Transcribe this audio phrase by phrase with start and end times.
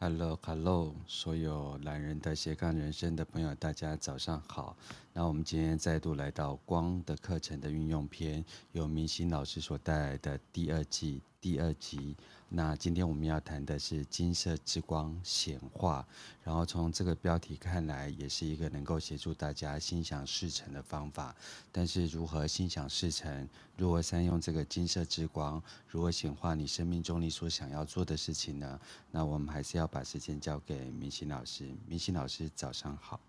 [0.00, 4.76] Hello，Hello，所有懒人的斜杠人生的朋友，大家早上好。
[5.12, 12.16] 那我们今天再度来到光的课程的运用篇，由明星老师所带来的第二季第二集。
[12.50, 16.06] 那今天我们要谈的是金色之光显化，
[16.42, 21.36] 然后从这个标题看来，也是一个能够协助大家心想事成的方法。
[21.70, 23.46] 但是如何心想事成，
[23.76, 28.80] 如何善用这个金色之光，如何显化你生命中你所想要做的事情呢？
[29.10, 31.70] 那我们还是要把时间交给明星老师。
[31.86, 33.20] 明星老师早上好。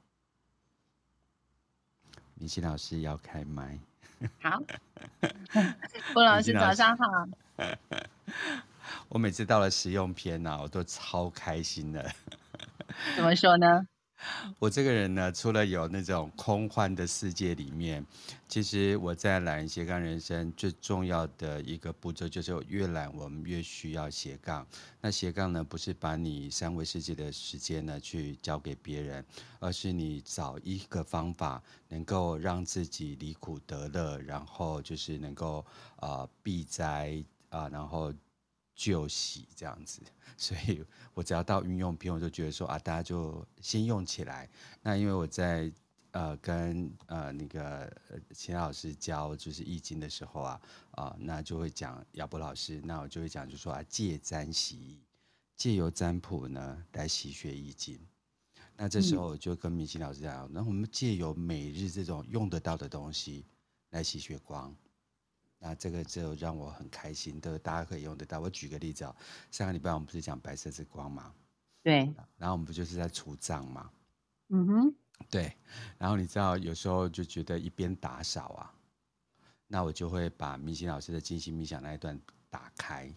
[2.36, 3.78] 明星老师要开麦。
[4.40, 4.64] 好，
[6.14, 7.28] 郭老师早上好。
[9.10, 12.12] 我每次到了实用篇呢、啊，我都超开心的。
[13.16, 13.82] 怎么说呢？
[14.60, 18.06] 我这个人呢，除了有那种空幻的世界里面，
[18.50, 24.68] 其实我在懒斜杠人生最重要的一个步骤，就是越懒我们越需要斜杠。
[25.00, 29.26] 那斜杠呢，不是把你三维世界的时间呢去交给别人，
[29.60, 38.14] 而是你找一个方法，能够让自己离苦得乐，然后就是能够啊避灾啊，然后。
[38.76, 40.02] 就洗这样子，
[40.38, 40.82] 所以
[41.14, 44.50] 我只要到运用篇，我就觉得说啊，大家就先用起来。
[44.82, 45.70] 那因为我在
[46.12, 47.94] 呃跟呃那个
[48.34, 55.04] 秦老师教就是易经的时候啊啊，那就会讲亚波老师，那我就会讲就说啊，借占洗易，
[55.58, 58.00] 借由占卜呢来习学易经。
[58.78, 63.46] 那这时候我就跟明星老师讲，那我们借由每日这种用得到的东西
[63.90, 64.74] 来习学光。
[65.60, 68.40] 那这个就让我很开心，都大家可以用得到。
[68.40, 69.16] 我举个例子哦，
[69.52, 71.34] 上个礼拜我们不是讲白色之光吗？
[71.84, 72.12] 对。
[72.38, 73.92] 然后我们不就是在除障吗？
[74.48, 74.96] 嗯哼。
[75.30, 75.54] 对。
[75.98, 78.74] 然后你知道，有时候就觉得一边打扫啊，
[79.68, 83.14] 那我就会把明星老师的静心冥想那一段打开，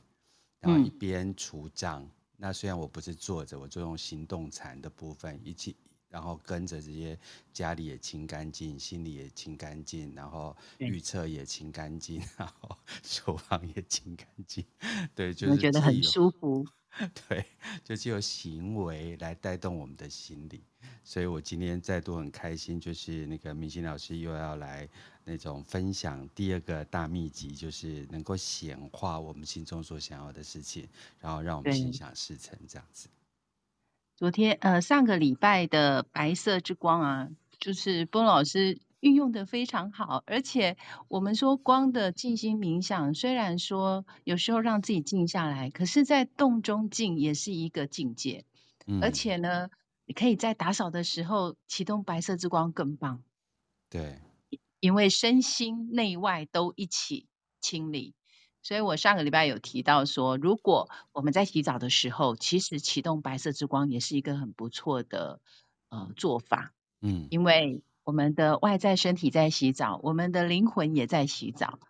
[0.59, 2.03] 然后一边除障。
[2.03, 2.11] 嗯。
[2.37, 5.77] 那虽然我不是坐着，我就用行动禅的部分一起。
[6.12, 7.18] 然后跟着这些
[7.55, 14.62] 家里也清干净，心里也清干净，然后预测也清干净，然后 厨房也清干净，
[15.14, 16.64] 对，就是觉得很舒服。
[17.27, 17.46] 对，
[17.83, 20.62] 就是有行为来带动我们的心理，
[21.02, 24.86] 所以我今天再度很开心，就是那个明星老师又要来
[25.24, 30.86] 那种分享第二个大秘籍，就是能够显化我们心中所想要的事情，
[31.18, 33.08] 然后让我们心想事成这样子。
[34.22, 37.28] 昨天呃，上个礼拜的白色之光啊，
[37.58, 40.77] 就是波老师运用的非常好，而且
[41.08, 48.44] 我们说光的静心冥想，虽然说有时候让自己静下来，可是在动中静也是一个境界。
[48.86, 49.70] 嗯，而且呢，
[50.06, 53.24] 你可以在打扫的时候启动白色之光更棒。
[53.90, 54.20] 对，
[54.78, 57.27] 因为身心内外都一起
[57.60, 58.14] 清理。
[58.62, 65.40] 所以我上个礼拜有提到说，如果我们在洗澡的时候，其实启动白色之光也是一个很不错的
[65.89, 66.72] 呃做法。
[67.01, 71.80] 嗯，因为我们的外在身体在洗澡，我们的灵魂也在洗澡，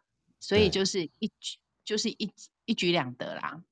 [0.41, 2.33] 所以就是一举就是一
[2.65, 3.63] 一举两得啦。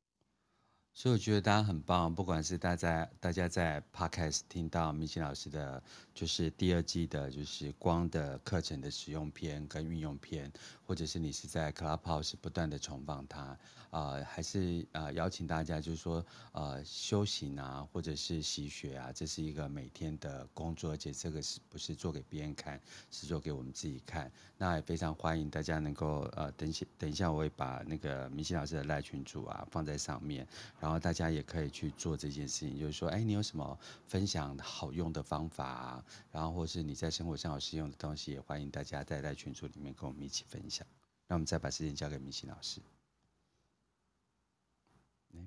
[0.93, 10.53] 所以我觉得大家很棒，不管是大家大家在 Podcast 听到明星老师的，就是第二季的，就是光的课程的使用篇跟运用篇，
[10.87, 13.57] 或者是你是在 Clubhouse 不断的重放它。
[13.91, 22.81] 啊、呃，还是啊、呃，邀请大家就是说，呃，修行啊，或者是习学啊，这是一个每天的工作，而且这个是不是做给别人看，
[23.11, 24.31] 是做给我们自己看。
[24.57, 30.47] 那也非常欢迎大家能够呃，等一下等一下，我会把那个明星老师的赖群主啊放在上面，
[30.79, 36.05] 然后大家也可以去做这件事情，就是说，哎，你有什么分享好用的方法啊？
[36.31, 40.87] 然后或是你在生活上有实用的东西，也欢迎大家在赖群组里面跟我们一起分享。
[41.27, 42.81] 那我们再把时间交给明星老师。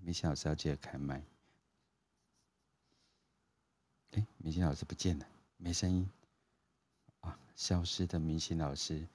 [0.02, 1.24] 明星老师要记得开麦。
[4.12, 5.26] 哎，明星老师不见了，
[5.58, 6.10] 没声音。
[7.22, 9.08] 啊，消失的明星老师，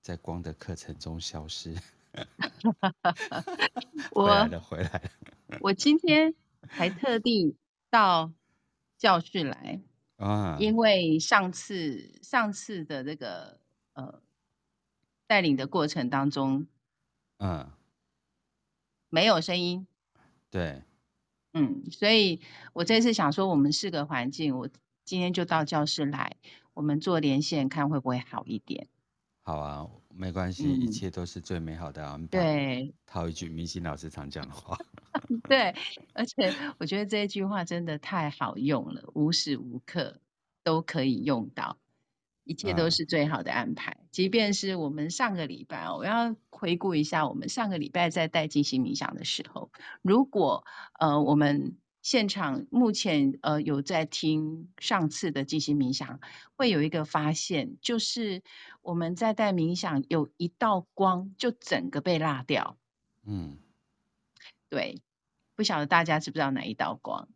[0.00, 1.74] 在光的课程中消失。
[4.12, 5.10] 我回来了，回来了。
[5.60, 6.34] 我今天
[6.68, 7.56] 还特地
[7.88, 8.32] 到
[8.98, 9.80] 教室来
[10.16, 13.58] 啊，因为上次上次的这个
[13.94, 14.20] 呃
[15.26, 16.66] 带领的过程当中，
[17.38, 17.70] 嗯，
[19.08, 19.86] 没有声音。
[20.52, 20.82] 对，
[21.54, 22.42] 嗯，所以
[22.74, 24.68] 我这次想说，我们试个环境，我
[25.06, 26.36] 今天就到教室来，
[26.74, 28.86] 我们做连线，看会不会好一点。
[29.44, 32.38] 好啊，没关系，嗯、一切都是最美好的安排。
[32.38, 34.78] 对，套一句明星老师常讲的话。
[35.48, 35.74] 对，
[36.12, 40.20] 而且我觉得这一句话真的太好用了，无时无刻
[40.62, 41.78] 都可以用到。
[42.44, 49.70] 一切都是最好的安排，嗯、即便是我们上个礼拜，我要回顾一下，我们上个礼拜在带静心冥想的时候，
[50.02, 50.64] 如果
[50.98, 56.18] 呃我们现场目前呃有在听上次的静心冥想，
[56.56, 58.42] 会有一个发现，就是
[58.80, 62.76] 我们在带冥想有一道光就整个被落掉。
[63.24, 63.58] 嗯，
[64.68, 65.00] 对，
[65.54, 67.28] 不晓得大家知不知道哪一道光？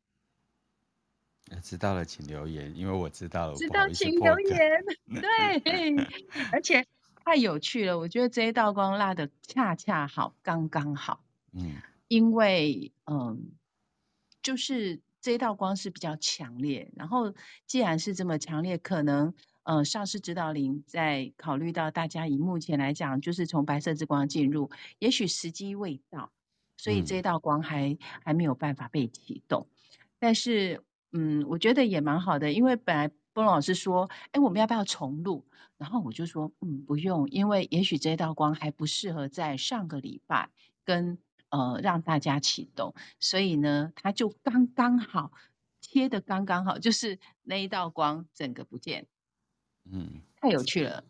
[1.62, 3.54] 知道了请留言，因为我知道了。
[3.56, 4.70] 知道请留言。
[5.06, 6.06] 对，
[6.52, 6.86] 而且
[7.24, 11.24] 太有趣了，我觉得这一道光落的恰恰好，刚刚好。
[11.52, 11.76] 嗯，
[12.08, 13.50] 因为嗯。
[14.42, 17.34] 就是这一道光是比较强烈，然后
[17.66, 19.34] 既然是这么强烈，可能
[19.64, 24.70] 呃上师指导灵在考虑到大家以目前来讲，就是从白色之光进入，
[25.00, 26.30] 也许时机未到，
[26.76, 29.66] 所以这道光还、嗯、还没有办法被启动。
[30.20, 35.46] 但是嗯，我觉得也蛮好的，因为本来波隆老师说，哎，我们要不要重录？
[35.78, 40.50] 然后我就说，嗯，不用，因为也许这道光还不适合在上个礼拜
[40.84, 41.18] 跟。
[41.48, 45.30] 呃，让大家启动，所以呢，它就刚刚好
[45.80, 49.06] 贴的刚刚好，就是那一道光整个不见，
[49.88, 51.04] 嗯，太有趣了。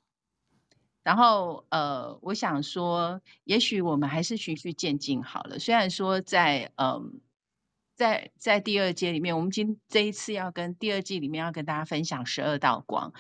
[1.02, 5.58] 然后呃，我想说，也许我们还是循序渐进好了。
[5.58, 7.12] 虽然说在嗯、呃，
[7.96, 13.12] 在在第二阶里面，我们今这一次要跟第二季里面要跟大家分享十二道光，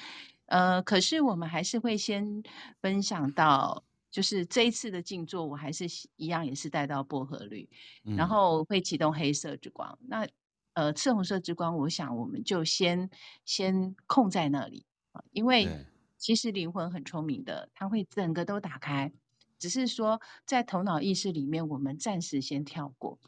[0.44, 2.44] 呃，可是我们还是会先
[2.80, 3.82] 分享到。
[4.08, 5.84] 就是这一次的静坐，我还是
[6.16, 7.68] 一样，也是带到薄荷绿，
[8.02, 9.98] 嗯、然后会启动黑色之光。
[10.06, 10.26] 那
[10.72, 13.10] 呃，赤红色之光，我想我们就先
[13.44, 14.86] 先空在那里，
[15.32, 15.68] 因为
[16.16, 19.12] 其实灵魂很聪明的，它会整个都打开，
[19.58, 23.18] 只是说在头脑意识里面，我们暂时先跳过。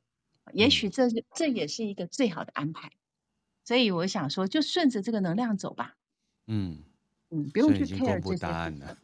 [0.53, 2.91] 也许这这也是一个最好的安排。
[3.65, 5.95] 所以我想说，就顺着这个能量走吧。
[6.47, 6.83] 嗯
[7.31, 8.97] 嗯，不用去 care 这些。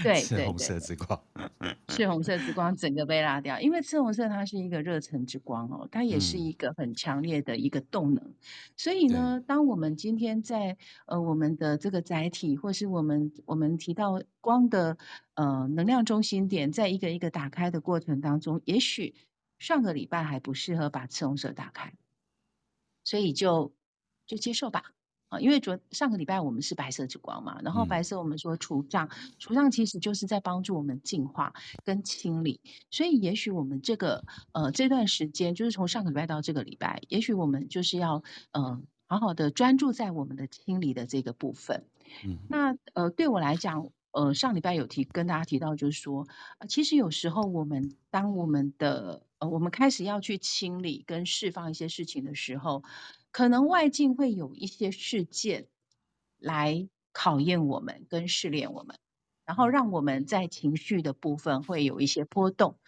[0.00, 1.20] 对， 赤红色之光，
[1.88, 8.22] 赤红色之光整个被拉掉，因为赤红色它是一个热忱之光哦，它也是一个很强烈的一个动能。
[8.22, 8.34] 嗯、
[8.76, 14.98] 所以呢，当我们今天在呃我们的这个载体，或是我们我们提到光的
[15.34, 19.16] 呃能量中心点，在一个一个打开的过程当中，也许
[19.58, 21.94] 上个礼拜还不适合把赤红色打开，
[23.04, 23.72] 所以就
[24.26, 24.92] 就接受吧。
[25.28, 31.52] 啊，因为昨上个礼拜我们是白色之光嘛，然后白色我们说除障，嗯、除障其实就是在帮助我们净化
[31.84, 32.60] 跟清理，
[32.92, 41.84] 所以也许我们这个呃这段时间就是从上个礼拜到这个礼拜，也许我们就是要嗯、呃、好好的专注在我们的清理的这个部分。
[42.24, 46.28] 嗯，那呃对我来讲，呃上礼拜有提跟大家提到，就是说，
[46.58, 52.82] 呃其实有时候我们当我们的呃我们开始要去清理跟释放一些事情的时候。
[53.32, 55.66] 可能外境会有一些事件
[56.38, 58.96] 来考验我们跟试炼我们，
[59.44, 62.78] 然后让我们在情绪的部分会有一些波动。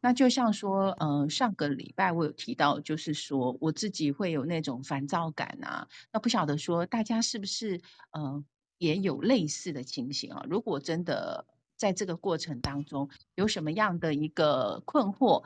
[0.00, 5.88] 那就像说，呃，上个礼拜我有提到，就是说我自己会有那种烦躁感啊。
[6.12, 7.80] 那不晓得说大家是不是
[8.12, 8.44] 呃
[8.78, 10.46] 也有类似的情形啊？
[10.48, 15.42] 如果真的在这个过程当中有什么样的一个困惑，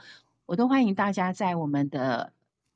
[0.51, 2.33] 我都欢迎大家在我们的。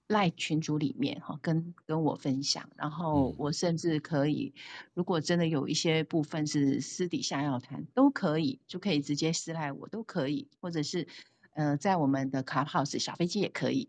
[0.06, 4.52] 赖群组里面哈，跟跟我分享，然后我甚至可以，
[4.92, 11.08] 如果真的有一些部分是私底下要谈，都可以，就可以直接私赖我，都可以，或者是
[11.54, 13.88] 呃，在我们的 Clubhouse 小飞机也可以，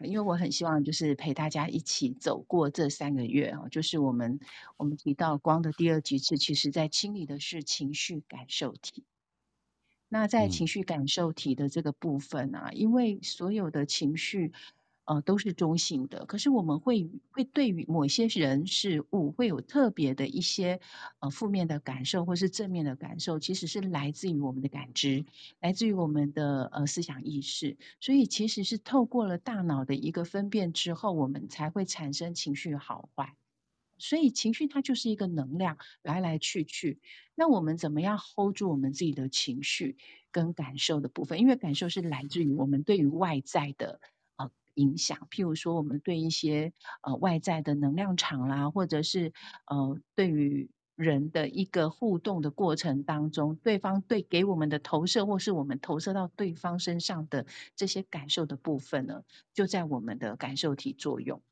[0.00, 4.40] 因为我很希望就是陪大家一起走过这三个月哈，就是我们
[4.76, 9.04] 我们提到光的第二级次，其实在清理的是情绪感受体，
[10.12, 14.52] 那在情绪感受体的这个部分啊，因为所有的情绪。
[15.04, 20.78] 呃，都是中性的，可是我们会会对于某些人事物会有特别的一些
[21.18, 25.24] 呃负面的感受，或是正面的感受，其实是来自于我们的感知，
[25.60, 33.34] 来自于我们的呃思想意识，所以其实是透过了大脑的一个分辨之后，我们才会产生情绪好坏。
[34.02, 37.00] 所以情绪它就是一个能量来来去去，
[37.34, 39.96] 那我们怎么样 hold 住我们自己的情绪
[40.30, 41.38] 跟感受的部分？
[41.38, 44.00] 因为感受是来自于我们对于外在的
[44.36, 44.50] 呃。
[44.74, 49.34] 影响，譬如说，我们对一些呃外在的能量场啦，或者是
[49.66, 57.44] 呃对于人的一个互动的过程当中，对方对给我们的投射，或是我们投射到对方身上的
[57.76, 61.42] 这些感受的部分呢，就在我们的感受体作用。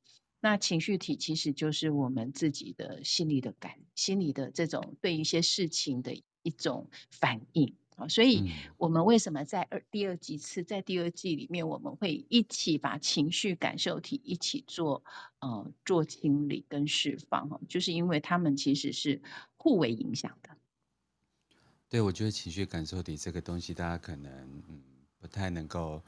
[0.40, 7.74] 那情绪体其实就是我们自己的心理的感，心理的这种对一些事情的一种反应。
[8.08, 15.04] 所以，我们为什么在二第二几次，在第二季里面，我们会一起把情绪感受体一起做
[15.40, 19.20] 呃做清理跟释放，就是因为他们其实是
[19.58, 20.56] 互为影响的。
[21.90, 24.32] 对，我觉得情绪感受体这个东西，大家可能
[24.70, 24.80] 嗯
[25.18, 26.02] 不太能够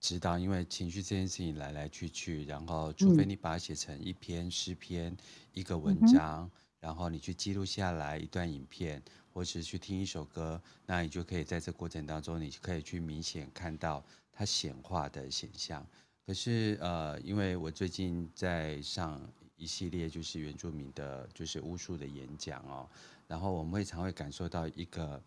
[0.00, 5.16] 知道，因为情绪这件事情来来去去，然后除非你把它写成一篇诗篇、嗯、
[5.52, 6.50] 一个文章，嗯、
[6.80, 9.02] 然后你去记录下来一段影片，
[9.32, 15.84] 或是去听一首歌，那你就可以在这过程当中，你可以去明显看到它显化的现象。
[16.24, 19.20] 可是呃，因为我最近在上
[19.56, 22.88] 一系列就是原住民的，就是巫术的演讲哦，
[23.26, 25.20] 然后我们会常会感受到一个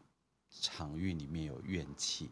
[0.62, 2.30] 场域里面有怨气，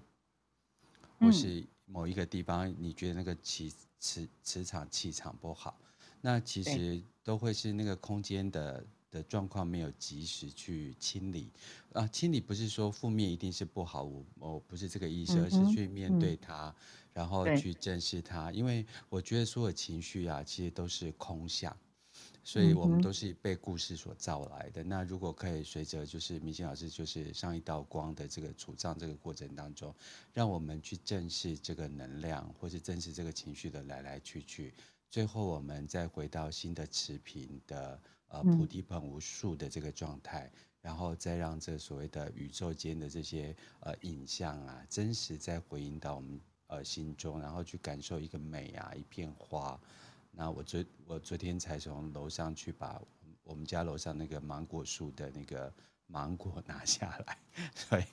[1.20, 1.66] 或是。
[1.92, 5.76] 某一个地方，你觉得那个气磁磁场气场不好，
[6.22, 11.50] 那其实都会是那个空间的的状况没有及时去清理
[11.94, 12.06] 啊。
[12.10, 16.76] 清理不是说负面一定是不好，我我不是这个意思，而是去面对它，嗯、
[17.12, 18.52] 然后去正视它。
[18.52, 21.76] 因为我觉得所有情绪啊，其实都是空相。
[22.44, 24.84] 所以我们都是被故事所造来的。
[24.84, 29.94] 那如果可以随着就是明星老师就是上一道光的这个储藏这个过程当中，
[30.34, 34.74] 让我们去正视这个能量，或是正视这个情绪的来来去去，
[35.10, 49.80] 最后我们再回到新的持平的呃菩提本无树的这个状态，然后再让这所谓的宇宙间的这些呃影像啊，真实再回应到我们呃心中，然后去感受一个美啊，一片花。
[50.32, 53.02] 那我昨我昨天才从楼上去把
[53.44, 55.74] 我们家楼上那个芒果树的那个
[56.08, 57.38] 芒果拿下来，
[57.76, 58.06] 所以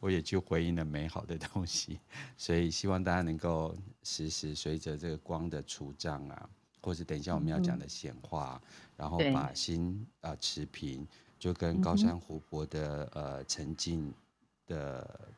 [0.00, 2.00] 我也去回应了美好的东西。
[2.36, 6.50] 所以希望大家能够时时随着这个光的除障啊，
[6.82, 11.06] 或是等一下我们要讲的显化，嗯、然后把心啊持平，
[11.38, 14.12] 就跟高山湖泊的呃沉静
[14.66, 15.28] 的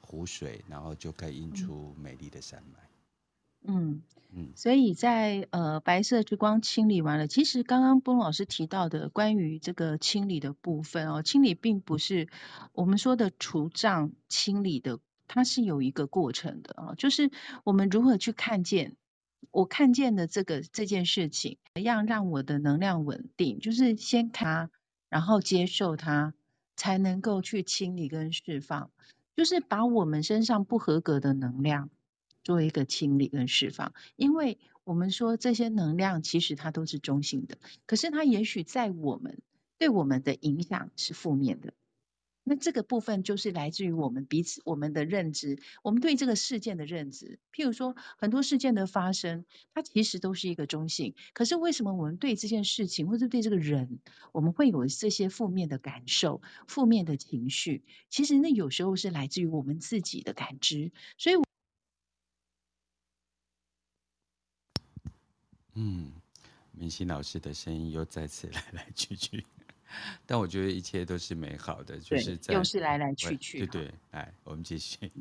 [0.00, 2.87] 湖水，然后就可以映出美丽的山脉。
[3.62, 4.02] 嗯。
[4.30, 12.28] 嗯，所以在呃白色之光清理完了，其实刚刚波隆老师提到的关于这个清理的部分哦，清理并不是
[12.74, 17.30] 我们说的除障清理的，它是有一个过程的啊，就是
[17.64, 18.96] 我们如何去看见，
[19.50, 24.70] 我看见的这个这件事情，怎样让我的能量稳定，就是先看它，
[25.08, 26.34] 然后接受它，
[26.76, 28.90] 才能够去清理跟释放，
[29.36, 31.88] 就是把我们身上不合格的能量。
[32.48, 39.42] 做一个清理跟释放，因为我们说这些能量其实它都是中性的，可是它也许在我们
[39.76, 41.74] 对我们的影响是负面的。
[42.44, 47.38] 那这个部分就是来自于我们彼此我们的认知，我们对这个事件的认知。
[47.54, 53.98] 譬如说很多事件的发生，它其实都是一个中性，可是为什么我们对这件事情或者对这个人，
[54.32, 57.84] 我们会有这些负面的感受、负面的情绪？
[58.08, 61.36] 其实那有时候是来自于我们自己的感知，所以。
[65.74, 66.12] 嗯，
[66.72, 69.46] 明心老师的声音又再次来来去去，
[70.26, 75.12] 但我觉得一切都是美好的，就是在又是来来去去，对对，来，我们继续。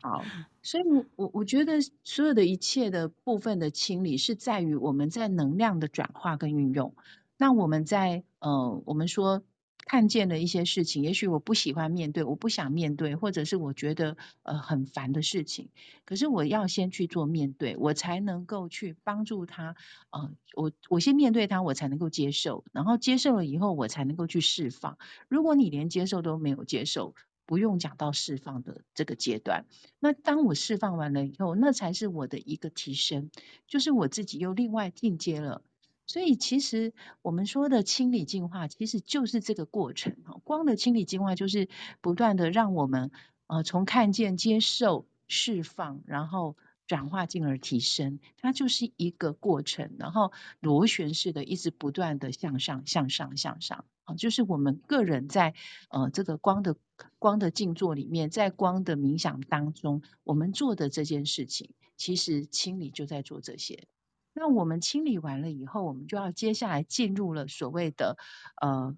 [0.00, 0.24] 好，
[0.62, 6.94] 所以我，我我觉得所有的一切的部分的清理，是在于我们在能量的转化跟运用。
[7.36, 9.42] 那我们在呃，我们说。
[9.86, 15.70] 看见了一些事情，也许我不喜欢面对，我不想面对，或者是我觉得呃很烦的事情，
[16.04, 19.74] 可是我要先去做面对，我才能够去帮助他。
[20.10, 24.96] 呃，我我先面对他，我才能够接受，然后接受了以后，我才能够去释放。
[25.28, 27.14] 如果你连接受都没有接受，
[27.46, 29.64] 不用讲到释放的这个阶段。
[29.98, 33.30] 那当我释放完了以后，那才是我的一个提升，
[33.66, 35.62] 就是我自己又另外进阶了。
[36.10, 40.16] 所以，其实我们说的清理净化，其实就是这个过程。
[40.42, 41.68] 光的清理净化，就是
[42.00, 43.12] 不断的让我们
[43.46, 46.56] 呃从看见、接受、释放，然后
[46.88, 48.18] 转化，进而提升。
[48.38, 53.84] 它就是一个过程，然后螺旋式的，一直不断的向上、向上、向上。
[54.02, 55.54] 啊，就是我们个人在
[55.90, 56.74] 呃这个光的
[57.20, 63.86] 光的静坐里面，在光的冥想当中，我们做的这件事情，其实清理就在做这些。
[64.32, 68.16] 那我们清理完了以后，我们就要接下来进入了所谓的
[68.60, 68.96] 呃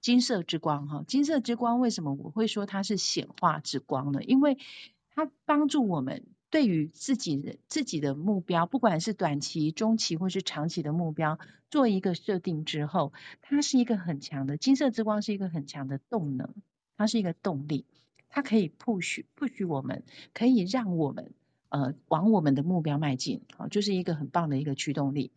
[0.00, 1.04] 金色之光哈。
[1.06, 4.22] 金色之光为什么我会说它是显化之光呢？
[4.22, 4.58] 因为
[5.10, 11.38] 它帮助我们对于自己的自己的目标，不管是短期、中期或是长期的目标，
[11.70, 16.54] 做一个设定之后，它是一个很强的金色之光，是一个很强的动能，
[16.96, 17.86] 它是一个动力，
[18.28, 21.34] 它可以 push push 我们，可以让我们。
[21.74, 25.32] 呃，往我们的目标迈进，好，就是一个很棒的一个驱动力。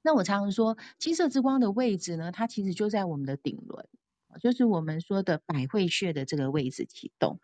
[0.00, 3.86] 那我常常说，金色之光的位置呢，它其实就在我们的顶轮，
[4.40, 7.38] 就是我们说的百会穴的这个位置启动。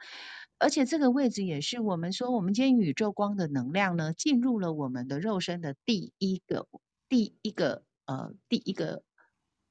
[0.56, 6.66] 而且这个位置也是我们说，我们今天宇宙光的能量呢，进入了我们的肉身的第一个、
[7.11, 9.02] 第一个、呃，第一个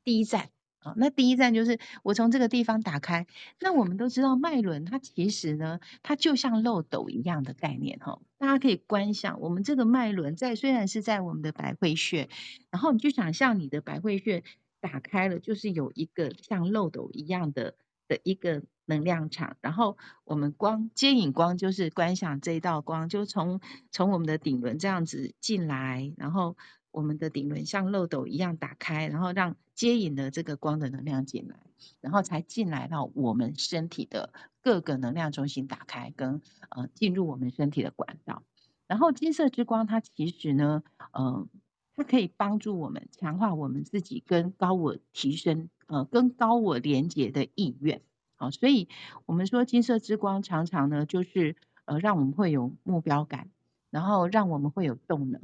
[0.04, 0.52] 第一站。
[0.98, 3.26] 那第一站就是我从这个地方打开。
[3.60, 8.20] 那我们都知道脉轮，它其实呢，它就像漏斗一样的概念哈。
[8.38, 12.30] 大家可以观想，我们这个脉轮在虽然是在我们的百会穴，
[12.70, 14.44] 然后你就想象你的百会穴
[14.82, 17.76] 打开了，就是有一个像漏斗一样的
[18.08, 19.58] 的一个能量场。
[19.62, 23.62] 然后我们光接引光，就是观想这一道光，就从
[23.92, 26.56] 从我们的顶轮这样子进来，然后。
[26.92, 31.60] 我们的顶轮像漏斗一样打开，然后让接引的这个光的能量进来，
[32.02, 38.44] 然后才进来到我们身体的各个能量中心打开，跟呃进入我们身体的管道。
[38.88, 41.48] 然后金色之光它其实呢，呃，
[41.96, 48.02] 它可以帮助我们强化我们自己跟高我提升，呃，跟高我连接的意愿。
[48.36, 48.88] 好，所以
[49.26, 51.56] 我们说金色之光常常呢，就是
[51.86, 53.50] 呃让我们会有目标感，
[53.90, 55.42] 然后让我们会有动能。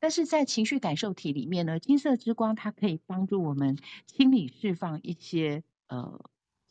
[0.00, 3.76] 但是在情绪感受体里面呢，金色之光它可以帮助我们
[4.06, 6.24] 清理释放一些呃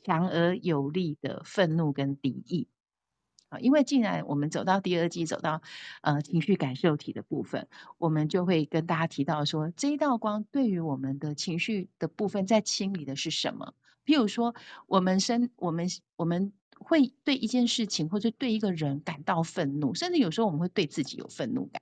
[0.03, 2.67] 强而有力的愤怒跟敌意
[3.49, 5.61] 啊，因为既然我们走到第二季，走到
[6.01, 7.67] 呃情绪感受体的部分，
[7.97, 13.73] 我们就会跟大家提到说，这一道光对于我们的情绪的部分在清理的是什么？
[14.05, 14.55] 譬如说，
[14.87, 21.81] 我们生我们我们会对一件事情或者对一个人感到愤怒，甚至有时候我们会对自己有愤怒感。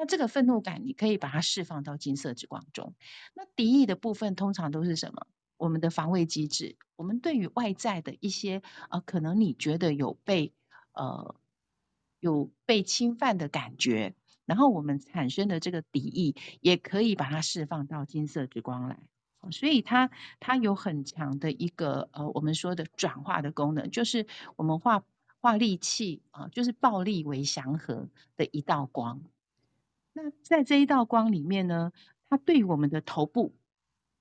[0.00, 2.94] 那这个愤怒感，你可以把它释放到金色之光中。
[3.34, 5.26] 那敌意的部分，通常都是什么？
[5.58, 10.54] 我们的防卫机制，我们对于外在的一些呃，可能你觉得有被
[10.94, 11.34] 呃
[12.18, 14.14] 有被侵犯的感觉，
[14.46, 18.98] 然后我们产生的这个敌意，也可以把它释放到金色之光来。
[19.52, 24.26] 所以它它有很强的一个呃，我们说的转化的功能，就是
[24.56, 25.04] 我们化
[25.42, 29.20] 化戾气啊，就是暴力为祥和的一道光。
[30.22, 31.92] 那在这一道光里面呢，
[32.28, 33.54] 它对我们的头部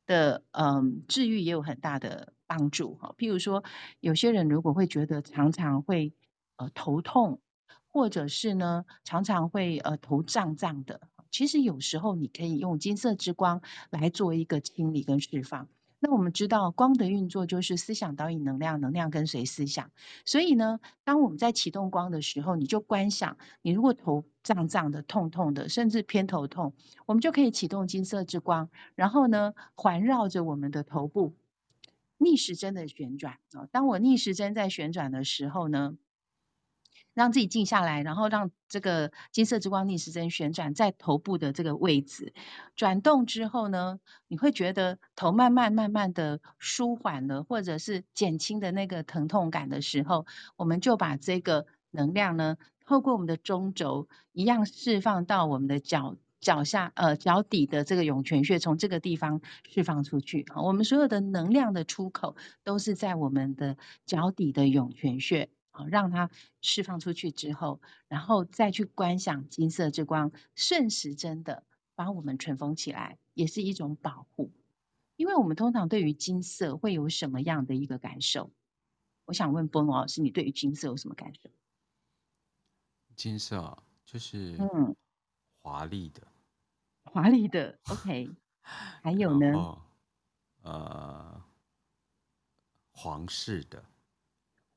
[0.06, 3.14] 的嗯治愈也有很大的帮助哈。
[3.18, 3.66] 譬如说，
[4.00, 6.14] 有些人如果会觉得常常会
[6.56, 7.42] 呃头痛，
[7.90, 15.68] 或者是呢常常会呃头胀胀的，其实有时候你可以用金色之光来做一个清理跟释放。
[16.02, 19.92] 那我们知道光的运作就是思想导引能量，能量跟随思想。
[20.26, 26.74] 所以呢，当我们在启动光的时候，你就观想，你如果头胀胀的、痛痛的，甚至偏头痛，
[27.06, 31.36] 我们就可以启动金色之光，然后呢，环绕着我们的头部
[32.18, 33.68] 逆时针的旋转啊。
[33.72, 35.98] 当我逆时针在旋转的时候呢，
[37.14, 42.34] 让自己静下来，然后让这个金色之光逆时针旋转在头部的这个位置
[42.76, 60.46] 转动之后呢，你会觉得头慢慢慢慢的舒缓了，或者是减轻的那个疼痛感的时候，我们就把这个能量呢，透过我们的中轴一样释放到我们的脚脚下呃脚底的这个涌泉穴，从这个地方释放出去。
[60.54, 65.50] 好，我们所有的能量的出口都是在我们的脚底的涌泉穴。
[65.90, 66.30] 让它
[66.62, 71.64] 释放出去之后，然后再去观想金色之光顺时针的
[71.96, 74.52] 把我们尘封起来，也是一种保护。
[75.16, 78.52] 因为我们通常对于金色会有什么样的一个感受？
[79.26, 81.50] 我想问波诺老师，你对于金色有什么感受？
[83.16, 84.96] 金色就是嗯，
[85.62, 86.28] 华丽的，
[87.04, 87.78] 华丽的。
[87.92, 89.78] OK，还有呢？
[90.62, 91.44] 呃，
[92.92, 93.84] 皇室的。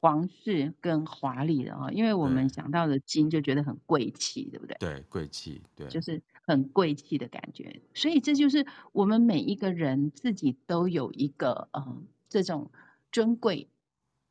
[0.03, 4.77] 皇室跟华丽的啊，因为我们想到的金就觉得很贵气，对不对？
[4.81, 7.81] 对，贵气，对，就是很贵气的感觉。
[7.95, 12.73] 所以这就是我们每一个人自己都有一个嗯这种
[13.13, 13.69] 尊贵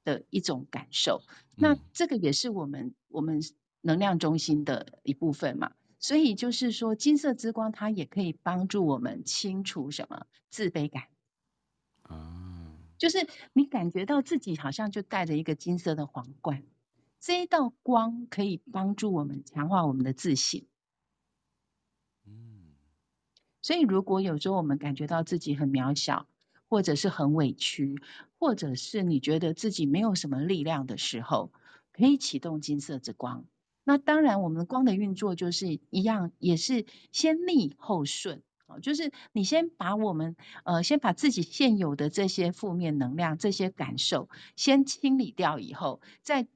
[0.03, 1.21] 的一种感受。
[1.55, 3.39] 那这个也是我们我们
[3.79, 5.71] 能量中心的一部分嘛。
[5.99, 11.03] 所以就是说，金色之光它也可以帮助我们清除什么自卑感。
[13.01, 16.61] 就是你感觉到自己好像就戴着一个金色的皇冠，
[17.19, 20.67] 这一道光可以帮助我们强化我们的自信。
[22.27, 22.75] 嗯，
[23.63, 26.27] 所以如果有时候我们感觉到自己很渺小，
[26.69, 27.99] 或者是很委屈，
[28.37, 31.51] 或者是你觉得自己没有什么力量的时候，
[31.93, 33.45] 可以启动金色之光。
[33.83, 38.43] 那当然，我们光的运作就是一样，也是先逆后顺。
[38.79, 46.47] 就是你先把我们呃，先把自己现有的这些负面能量、这些感受先清理掉以后，再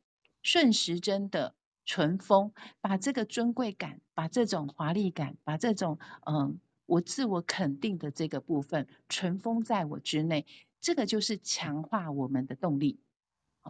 [0.41, 10.45] 顺时针的存封，把这个尊贵感、把这种华丽感、把这种嗯、呃，我自我肯定的这个部分存封在我之内，
[10.81, 12.99] 这个就是强化我们的动力。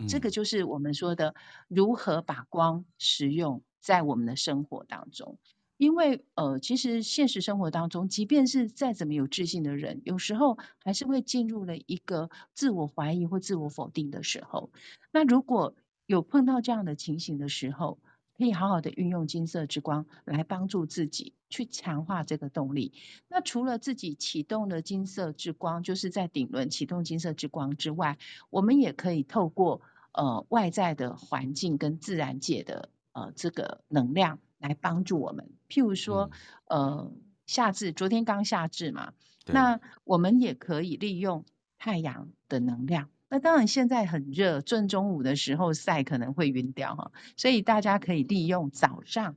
[0.09, 1.35] 这个就是我们说的
[1.69, 5.37] 如何把光使用在我们的生活当中。
[5.77, 14.69] 因为呃，其实现实生活当中，即便是再怎么有自信的人，有时候还是会进入了一个自我怀疑或自我否定的时候。
[15.11, 17.99] 那如果有碰到这样的情形的时候，
[18.37, 22.93] 可以好好的运用金色之光来帮助自己去强化这个动力。
[23.29, 28.17] 那除了自己启动了金色之光，就是在顶轮启动金色之光之外，
[28.49, 29.81] 我们也可以透过
[30.13, 34.39] 呃外在的环境跟自然界的呃这个能量。
[34.67, 36.31] 来帮助我们，譬如说，
[36.65, 37.13] 嗯、呃，
[37.45, 39.13] 夏至，昨天刚夏至嘛，
[39.45, 41.45] 那我们也可以利用
[41.77, 43.09] 太阳的能量。
[43.29, 49.35] 那当然现在很热，正中午的时候晒可能会晕掉哈，所以大家可以利用早上、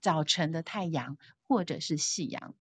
[0.00, 1.16] 早晨的太阳
[1.48, 2.54] 或者是夕阳，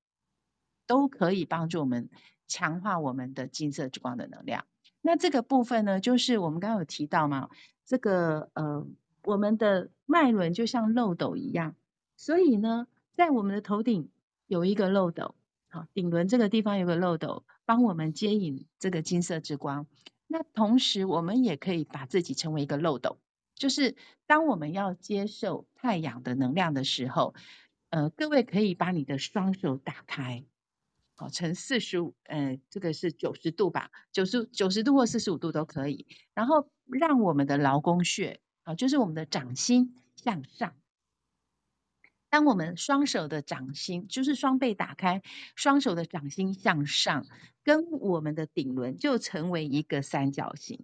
[0.87, 2.09] 都可以帮助我们
[2.47, 4.65] 强化我们的金色之光的能量。
[5.01, 7.49] 那这个部分呢，就是我们刚刚有提到嘛，
[7.85, 8.87] 这个呃。
[9.25, 11.75] 我们的脉轮就像漏斗一样，
[12.15, 14.09] 所以呢，在我们的头顶
[14.45, 15.35] 有一个漏斗，
[15.67, 19.87] 好，顶轮这个地方有个漏斗，帮我们接引这个金色之光。
[20.27, 23.17] 那同时，我们也可以把自己称为一个漏斗，
[23.55, 23.95] 就是
[24.27, 27.33] 当我们要接受太阳的能量的时候，
[27.89, 30.43] 呃，各位可以把你的双手打开，
[31.15, 38.39] 好，呈四十五，呃，这个是九十度吧，九十九十度或四十五度都可以，然后让我们的劳宫穴。
[38.65, 40.73] 啊，就是我们的掌心向上。
[42.29, 45.21] 当我们双手的掌心，就是双臂打开，
[45.55, 47.25] 双手的掌心向上，
[47.63, 50.83] 跟我们的顶轮就成为一个三角形，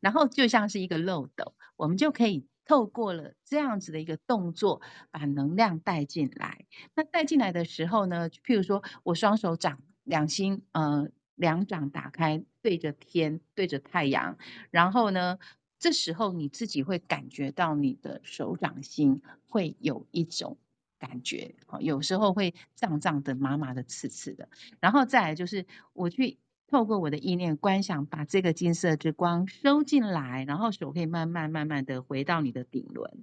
[0.00, 6.64] 然后就像是一个漏斗，我们就可以透过了这样子的一个动作，把能量带进来。
[6.94, 14.38] 那带进来的时候呢，譬如说我双手掌两心，呃，两掌打开，对着天，对着太阳，
[14.70, 15.38] 然后呢。
[15.78, 20.56] 这时候你自己会感觉到你的手掌心会有一种
[20.98, 24.48] 感觉，有时候会胀胀的、麻麻的、刺刺的。
[24.80, 33.22] 然后再来就是我去透过我的意念观想，把这个金色之光收进来，然后手可以慢慢慢慢的回到你的顶轮，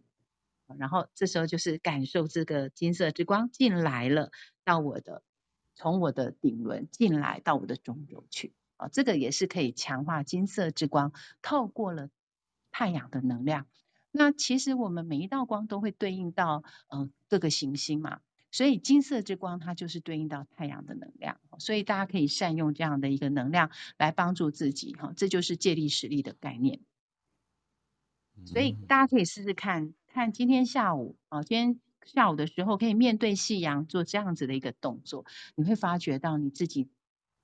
[0.77, 4.31] 然后这时候就是感受这个金色之光进来了，
[4.63, 5.23] 到我的
[5.75, 12.09] 从我的顶轮进来到我的中轴去啊，这个也是可以强化金色之光，透过了。
[12.77, 13.67] 太阳的能量，
[14.11, 18.19] 那其实我们每一道光都会对应到呃各个行星嘛，
[18.51, 26.81] 所以金色之光它就是对应到太阳的能量，所以大家可以善用这样的一个能量来帮助自己哈，这就是借力使力的概念。
[28.45, 35.23] 所以大家可以试试看看今天下午啊，今天下午的时候可以面对夕阳做这样子的一个动作，
[35.55, 36.89] 你会发觉到你自己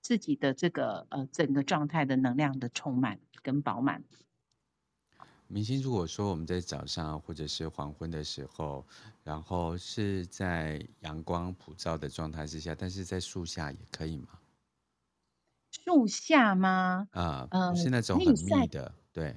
[0.01, 4.03] 自己的这个呃整个状态的能量的充满跟饱满。
[5.51, 8.85] 明星，如果说我们在早上或者是黄昏的时候，
[9.21, 14.27] 然后是在阳光普照的状态之下，但是在树下也可以吗？
[15.71, 17.09] 树下吗？
[17.11, 19.35] 啊，不是那种很密的，对，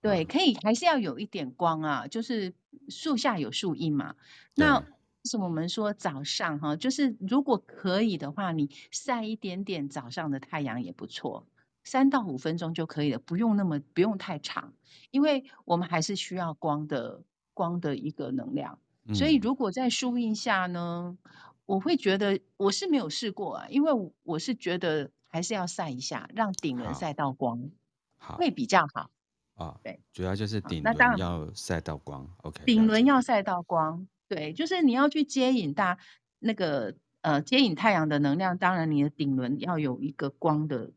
[0.00, 2.54] 对，可以，还是要有一点光啊，就是
[2.88, 4.16] 树下有树荫嘛。
[4.54, 4.86] 那为
[5.24, 11.46] 什么我们说早上哈，就是如果可以的话，你晒一点点早上的太阳也不错。
[11.84, 14.72] 三到五分钟就可以了，不用那么不用太长，
[15.10, 17.22] 因为我们还是需要光的
[17.54, 18.78] 光的一个能量。
[19.04, 21.18] 嗯、所以如果在树荫下呢，
[21.66, 23.92] 我会觉得我是没有试过啊，因为
[24.22, 27.70] 我是觉得还是要晒一下，让顶轮晒到光，
[28.16, 29.10] 好，会比较好。
[29.54, 32.30] 啊，对，主要就是顶轮要晒到光。
[32.38, 35.98] OK，顶轮要晒到光，对，就是你要去接引大
[36.38, 40.92] 那个呃接引太阳的能量，当然你的顶轮要有一个光的。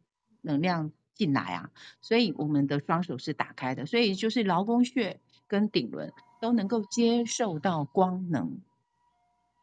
[0.46, 8.62] 能量进来啊，所以我们的双手是打开的，所以就是劳宫穴跟顶轮都能够接受到光能。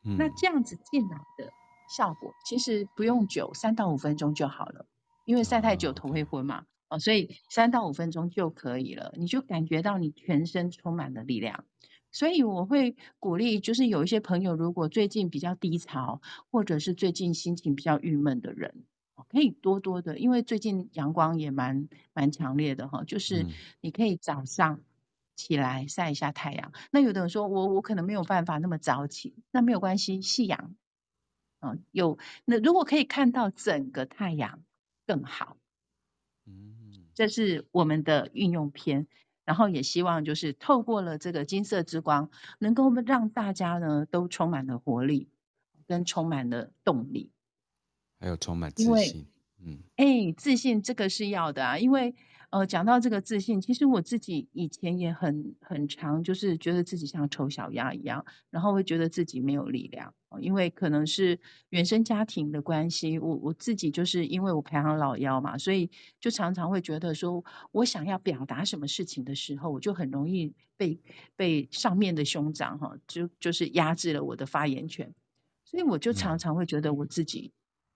[0.05, 1.53] 嗯，那这样子进来的
[1.89, 4.87] 效果，其实不用久，三到五分钟就好了。
[5.25, 11.65] 因为晒太久头会昏嘛，哦，所以三到五分钟就可以了，你就感觉到你全身充满了力量。
[12.11, 18.85] 所以我会鼓励，就是有一些朋友，如果最近比较低潮，或者是最近心情比较郁闷的人。
[19.33, 23.47] 可以多多的，因为最近阳光也蛮蛮强烈的哈，就是
[23.81, 24.81] 你可以早上
[25.35, 26.71] 起来晒一下太阳。
[26.75, 30.75] 嗯、那有的人说我我可能没有办法那么早起，那没有关系，夕阳，
[31.61, 34.63] 嗯，有那如果可以看到整个太阳
[35.07, 35.57] 更好。
[36.45, 39.07] 嗯，这是我们的运用篇，
[39.45, 45.31] 然后也希望就是透过了这个金色之光，能够让大家呢都充满了活力，
[45.87, 47.31] 跟充满了动力。
[48.23, 49.27] 还有充满自信，
[49.59, 52.15] 嗯，哎，自信这个是要的啊，因为
[52.51, 71.01] 呃，讲到这个自信，其实我自己以前也很很常，就是觉得自己像丑小鸭一样，然后会觉得自己没有力量，因为可能是原生家庭的关系，我我自己就是因为我排行老幺嘛，所以就常常会觉得说，我想要表达什么事情的时候，我就很容易被
[71.35, 75.13] 被上面的兄长哈，就就是压制了我的发言权，
[75.65, 77.51] 所以我就常常会觉得我自己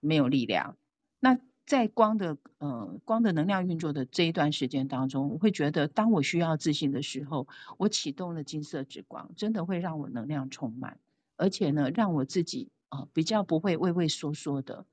[0.07, 0.77] 没有力量。
[1.21, 11.01] 那在光的呃光的能量运作的这一段时间当中，我会觉得，当我需要自信的时候，我启动了金色之光，真的会让我能量充满，
[11.37, 14.87] 而且呢，让我自己啊、比较不会畏畏缩缩的，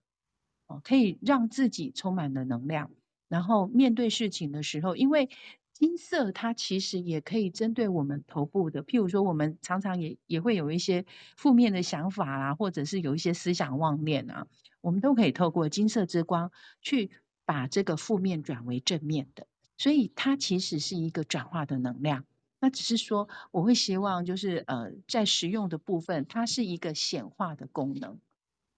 [0.68, 2.90] 哦、可以让自己充满了能量，
[3.30, 5.30] 然后面对事情的时候，因为
[5.74, 11.06] 金色它其实也可以针对我们头部的，譬如说，我们常常也也会有一些
[11.36, 14.48] 负面的想法啊，或者是有一些思想妄念啊。
[14.82, 17.10] 我们都可以透过金色之光去
[17.46, 22.26] 把这个负面转为正面的，所以它其实是一个转化的能量。
[22.60, 28.20] 那只是说，我会希望就是呃，在实用的部分，它是一个显化的功能。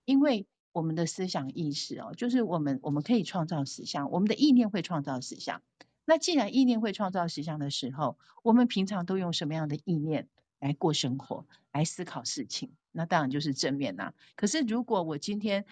[0.06, 5.62] 因为我们的思想意识哦，就是我们我们可以创造实相，我们的意念会创造实相。
[6.06, 12.72] 那既然意念会创造实相的时候，我们平常都用什么样的意念来过生活，来思考事情？
[12.92, 14.14] 那当然就是正面呐。
[14.36, 15.66] 可是如果我今天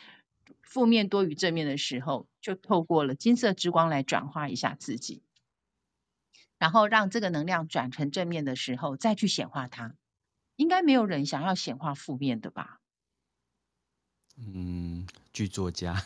[0.61, 5.23] 负面多于正面的时候，就透过了金色之光来转化一下自己，
[6.57, 9.95] 然后让这个能量转成正面的时候，再去显化它。
[10.55, 12.79] 应该没有人想要显化负面的吧？
[14.35, 16.05] 嗯，剧作家、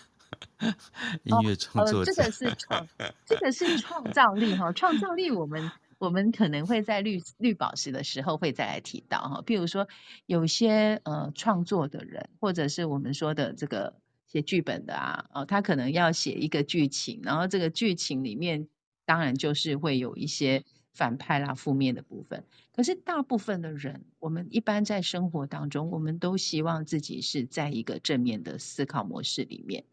[1.23, 2.87] 音乐创作，哦呃、这个是创，
[3.25, 4.71] 这个是创造力哈。
[4.71, 9.43] 创造力，我们我们可能会在绿绿宝石的时候会再来提到哈。
[9.45, 9.87] 比如说，
[10.25, 13.95] 有些呃创作的人，或者是我们说的这个。
[14.29, 18.67] 写剧本的啊，哦，他可能要写一个剧情，然后这个剧情里面
[19.05, 22.43] 当然就是会有一些反派啦、负面的部分。
[22.75, 29.85] 可是大部分的人，我们一般在生活当中，我们都希望自己是在一个正面的思考模式里面。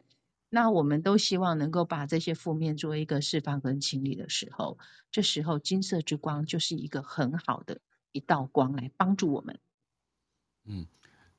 [0.55, 4.77] 那我们都希望能够把这些负面做一个释放跟清理的时候，
[5.11, 7.81] 这时候金色之光就是一个很好的
[8.13, 9.59] 一道光来帮助我们。
[10.63, 10.87] 嗯。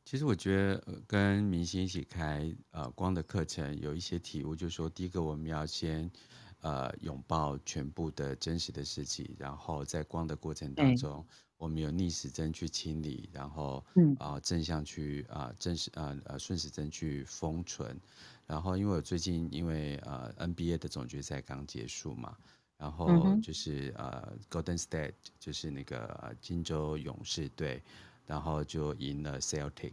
[0.04, 6.10] 其实我觉得跟明星一起开呃光的课程有一些体悟，就是说，第一个我们要先
[6.60, 11.26] 呃拥抱全部的真实的事情，然后在光的过程当中，
[11.58, 14.16] 我们有逆时针去清理，然后嗯。
[14.18, 17.98] 啊、呃、正向去啊、呃、正时啊呃顺时针去封存，
[18.46, 22.36] 然后因为我最近因为呃 NBA 的总决赛刚结束嘛，
[22.78, 27.82] 然后就是呃 Golden State 就是那个金州勇士队。
[28.28, 29.92] 然后就赢了 Celtic，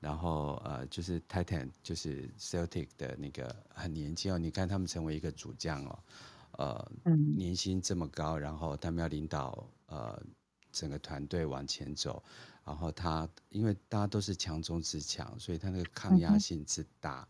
[0.00, 5.98] 然后呃就是 Titan 就是 Celtic 的那个很年轻哦，你看他们成为一个主将哦，
[6.52, 6.92] 呃，
[7.34, 10.18] 年薪这么高，然后他们要领导呃
[10.78, 12.22] 整个团队往前走，
[12.64, 17.26] 然后他因为大家都是强中之强，所以他那个抗压性之大，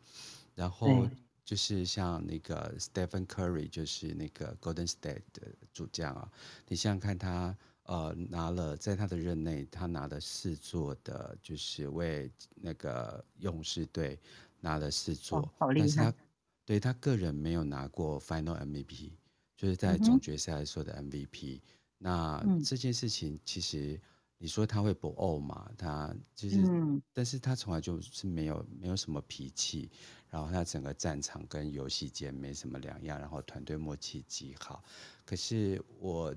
[0.55, 1.09] 然后
[1.45, 6.31] 就是像那个 Stephen Curry 就是那个 Golden State 的主将啊，
[6.67, 7.57] 你想想看他。
[7.89, 14.19] 呃，拿了在他的任内，他拿了四座的，就是为那个勇士队
[14.59, 16.13] 拿了四座，哦、但是他
[16.65, 19.13] 对他个人没有拿过 Final MVP，
[19.57, 21.59] 就是在总决赛的时候的 MVP。
[21.59, 21.61] 嗯、
[21.99, 24.01] 那这件事情其实
[24.39, 25.71] 你说他会不怄嘛？
[25.77, 29.91] 他就是，嗯、但是他从来就是没有没有什么脾气，
[30.29, 34.83] 然后他整个战场跟游戏间没什么两样，然后团队默契极好。
[35.25, 36.35] 可是我。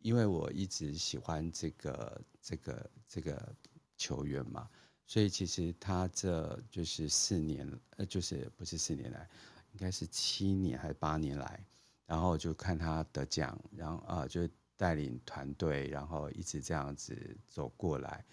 [0.00, 3.52] 因为我一直喜欢这个这个这个
[3.96, 4.70] 球员嘛，
[5.04, 9.28] 所以其实他这就是四年，呃，就是不是四年来，
[9.72, 11.66] 应该是七年还是八年来，
[12.06, 18.24] 然后就看他得奖，然后啊、呃，就带领团队，然后一直这样子走过来。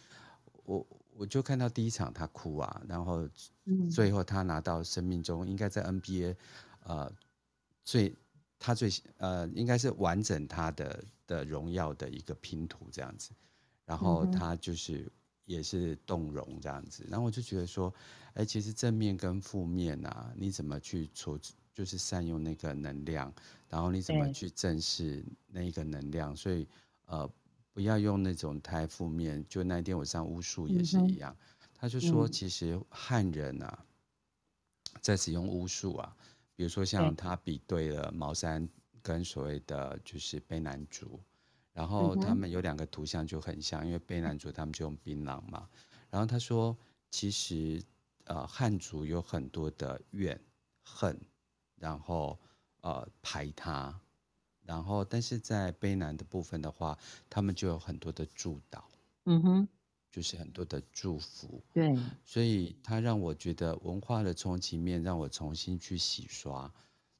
[0.63, 3.27] 我我就看到第一场他哭啊，然后
[3.91, 6.37] 最后他拿到生命中应该在 NBA，
[6.83, 7.11] 呃，
[7.83, 8.15] 最。
[8.57, 13.31] 他最呃，应该是完整他的的荣耀的一个拼图这样子，
[13.85, 15.11] 然后他就是
[15.43, 17.93] 也是动容这样子，然后我就觉得说，
[18.33, 21.37] 哎，其实正面跟负面啊，你怎么去处，
[21.73, 23.31] 就是善用那个能量，
[23.75, 26.65] 然后你怎么去正视那一个能量，所以
[27.07, 27.29] 呃，
[27.73, 29.45] 不要用那种太负面。
[29.49, 31.35] 就那一天我上巫术也是一样，
[31.73, 33.85] 他就说，其实汉人啊，
[35.01, 36.15] 在使用巫术啊。
[36.55, 38.65] 比如说像他比对了茅山
[39.01, 41.19] 跟所谓的就是卑南族，
[41.73, 45.67] 然后他们有两个图像就很像，因为卑南族他们就用槟榔嘛。
[46.09, 46.77] 然后他说，
[47.11, 47.83] 其实
[48.23, 50.39] 呃汉族有很多的怨
[50.81, 51.19] 恨，
[51.75, 52.39] 然后
[52.85, 53.99] 呃排他，
[54.63, 56.95] 然后但是在卑南的部分的话，
[57.27, 58.83] 他们就有很多的祝祷，
[59.23, 59.67] 嗯哼，
[60.11, 66.71] 就是很多的祝福，对，所以他让我觉得文化的冲击面让我重新去洗刷。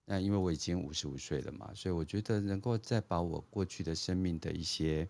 [0.06, 5.10] 那因为我已经五十五岁了嘛，所以我觉得能够再把我过去的生命的一些，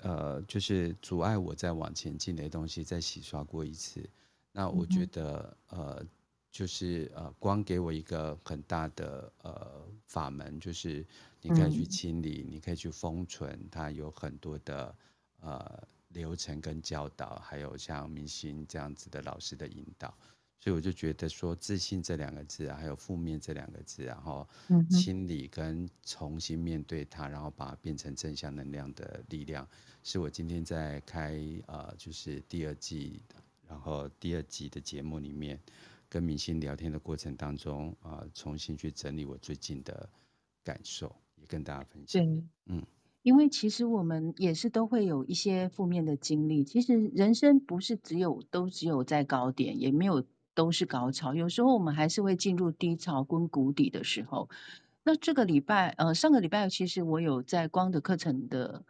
[0.00, 4.06] 呃，就是阻碍我再往前进的东西再洗刷过一次。
[4.52, 6.06] 那我觉得，嗯、呃。
[6.56, 11.04] 就是呃，光给我一个很大的呃法门，就是
[11.42, 14.96] 你可以去清理，嗯、你可以去封存，它有很多的
[15.40, 20.08] 呃流程跟教导，还有像明星这样子的老师的引导，
[20.58, 24.48] 所以我就觉得说，自信这两个字，还有负面这两个字，然后
[24.88, 29.68] 清理跟重新面对它，然后把它变成正向能量的力量，
[30.02, 33.20] 是我今天在开呃就是第二季，
[33.68, 35.60] 然后第二集的节目里面。
[36.08, 40.08] 跟明星聊天的过程当中啊、呃，重新去整理我最近的
[40.62, 42.24] 感受，也跟大家分享。
[42.24, 42.86] 对，嗯，
[43.22, 46.64] 因为其实我们也是都会有一些负面的经历。
[46.64, 51.34] 其实人生不是只有都只有在高点，也没有都是高潮。
[51.34, 54.48] 有时候我们还是会进入低潮跟谷底的时候。
[55.02, 58.84] 那这个礼拜，呃，上个礼拜其实我有在光的课程的。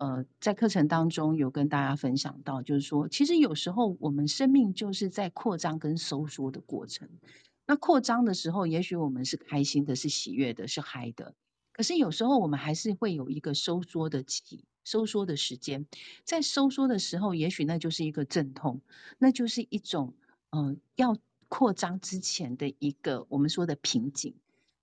[0.00, 7.10] 呃，在课程当中有跟大家分享到，就是说，其实有时候我们生命就是在扩张跟收缩的过程。
[7.66, 11.34] 那扩张的时候，也许我们是开心的，是喜悦的，是嗨的。
[11.74, 15.84] 可是有时候我们还是会有一个收缩的期，收缩的时间。
[16.24, 18.80] 在收缩的时候，也许那就是一个阵痛，
[19.18, 20.14] 那就是一种
[20.48, 21.16] 嗯、呃，要
[21.50, 24.34] 扩张之前的一个我们说的瓶颈。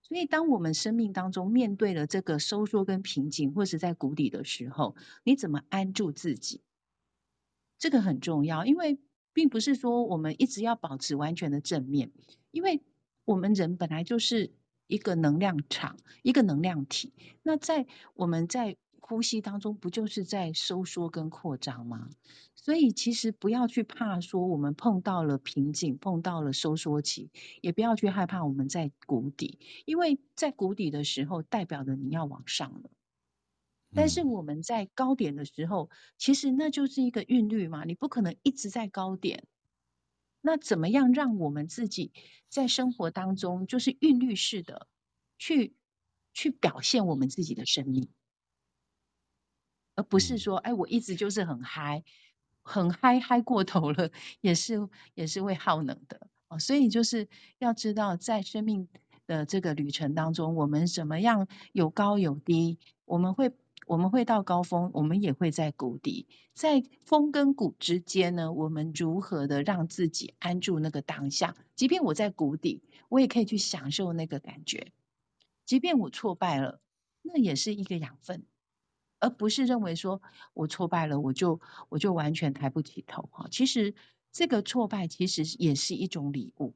[0.08, 6.62] 所以，当我们生命当中面对了这个收缩跟瓶颈，或是在谷底的时候，你怎么安住自己？
[7.78, 9.00] 这个很重要，因为
[9.34, 12.12] 并不是说我们一直要保持完全的正面，
[12.52, 12.82] 因为
[13.26, 14.52] 我们人本来就是
[14.88, 17.14] 一个能量场，一个能量体。
[17.44, 22.10] 那在我们在呼吸当中，不就是在收缩跟扩张吗？
[22.68, 32.90] 所以其实不要去怕说我们碰到了瓶颈，碰到了收缩期，也不要去害怕我们在谷底，因为在谷底的时候，代表着你要往上了。
[33.96, 39.48] 但是我们在高点的时候，其实那就是一个韵律嘛，你不可能一直在高点。
[40.42, 42.12] 那怎么样让我们自己
[42.50, 44.90] 在生活当中，就是韵律式的
[45.38, 45.74] 去
[46.34, 48.10] 去表现我们自己的生命，
[49.96, 52.04] 而不是说，哎，我一直就是很嗨。
[52.68, 56.60] 很嗨嗨过头了，也是也是会耗能的哦。
[56.60, 58.88] 所以就是要知道，在生命
[59.26, 63.54] 的这个旅程当中，我们怎么样有高有低，我们会
[63.86, 71.56] 我们会到高峰，我们也会在谷底，在峰跟谷之间呢，我们如何的让自己安住那个当下？
[71.76, 74.92] 即便我在谷底，我也可以去享受那个感觉。
[75.66, 76.82] 即便我挫败了，
[77.22, 78.44] 那也是一个养分。
[79.20, 80.22] 而不是认为说
[80.54, 83.48] 我挫败了，我就我就完全抬不起头哈。
[83.52, 83.96] 其实
[84.32, 86.76] 这个挫败其实也是一种礼物，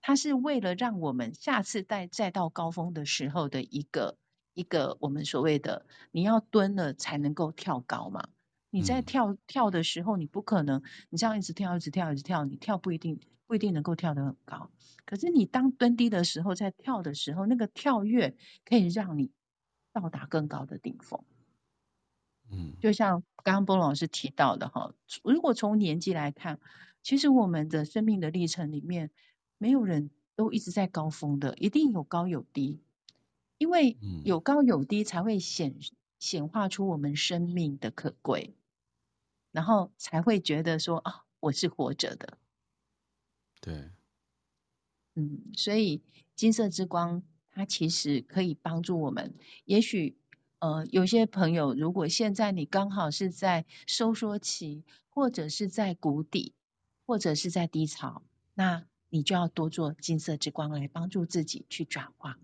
[0.00, 4.18] 它是为了让我们下次再再到高峰的时候的一个
[4.54, 8.28] 一个我们所谓的你要蹲了才能够跳高嘛。
[8.68, 14.70] 你在跳跳的时候，你不可能你这样一直跳一直跳一直跳，你跳不一定不一定能够跳得很高。
[15.06, 19.30] 可是你当蹲低的时候，在跳的时候，那个跳跃可以让你
[19.92, 21.24] 到达更高的顶峰。
[22.50, 26.60] 嗯，就像刚刚波老师提到的哈，如果从年纪来看，
[27.02, 29.10] 其实我们的生命的历程里面，
[29.58, 32.80] 没有人都一直在高峰的，一定有高有低，
[33.58, 35.76] 因为有高有低才会显
[36.18, 38.54] 显化出我们生命的可贵，
[39.50, 42.38] 然后才会觉得说啊，我是活着的。
[43.60, 43.90] 对，
[45.14, 46.02] 嗯，所以
[46.34, 50.16] 金色之光它其实可以帮助我们，也许。
[50.58, 56.54] 呃，有些朋友，如果现在你刚好是在收缩期，或者是在谷底，
[57.04, 58.22] 或者是在低潮，
[58.54, 62.38] 那你就要多做金色之光来帮助自己去转化，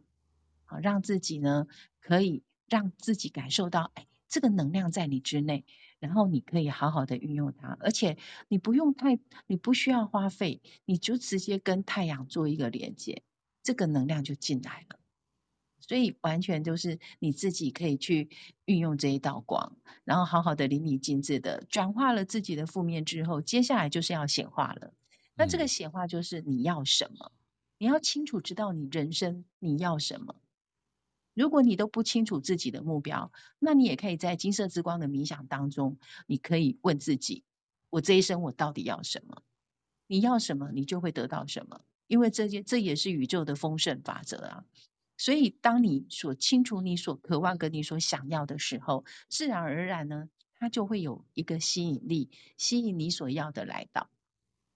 [0.67, 1.67] 好，让自己呢
[2.01, 5.65] 可以让自己感受到，哎，这个能量在你之内，
[5.99, 13.23] 然后你可以好好的运用它，而且你不用太，你不需要花费，你就直接跟太阳做一个连接，
[13.63, 14.99] 这个能量就进来了。
[15.87, 18.31] 所以完全就是你自己可以去
[18.65, 24.95] 运用这一道光，然后好好的淋漓尽致的转化了自己的负面之后，接下来就是要显化了。
[25.35, 27.33] 那这个显化就是你要什么？
[27.79, 30.37] 你要清楚知道你人生你要什么。
[31.35, 37.43] 如果你都不清楚自己的目标，那你也可以在金色之光的冥想当中，你可以问自己：
[37.91, 39.43] 我这一生我到底要什么？
[40.07, 44.65] 你要什么，你就会得到什么，因为这些这也是宇宙的丰盛法则啊。
[45.23, 54.11] 所以当你所清楚你所渴望跟你所想要的时候，自然而然呢，它就会有一个吸引力，吸引你所要的来到。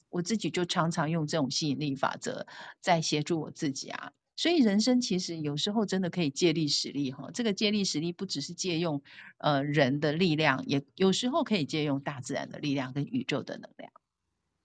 [0.08, 2.46] 我自己就常常用这种吸引力法则
[2.80, 4.12] 在协助我自己啊。
[4.36, 7.32] 所以人生其实有时候真的可以借力使力哈。
[7.34, 9.02] 这个借力使力不只是借用
[9.38, 13.90] 呃人的力量，也有时候可以借用大自然的力量跟宇宙的能量。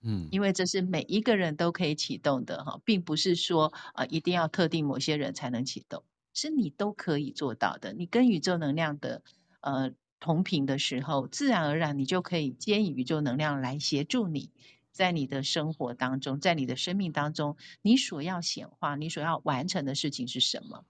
[0.04, 7.93] 嗯，因为这是每一个人都可以启动的哈，并不是说呃一定要特定某些人才能启动，是你都可以做到的。
[7.93, 9.24] 你跟宇宙能量的
[9.62, 14.52] 呃同频的时候，自然而然你就可以接引宇宙能量来协助你。
[14.93, 20.84] 在你的生活当中，在你的生命当中，你所要显化、你所要完成的事情是什么？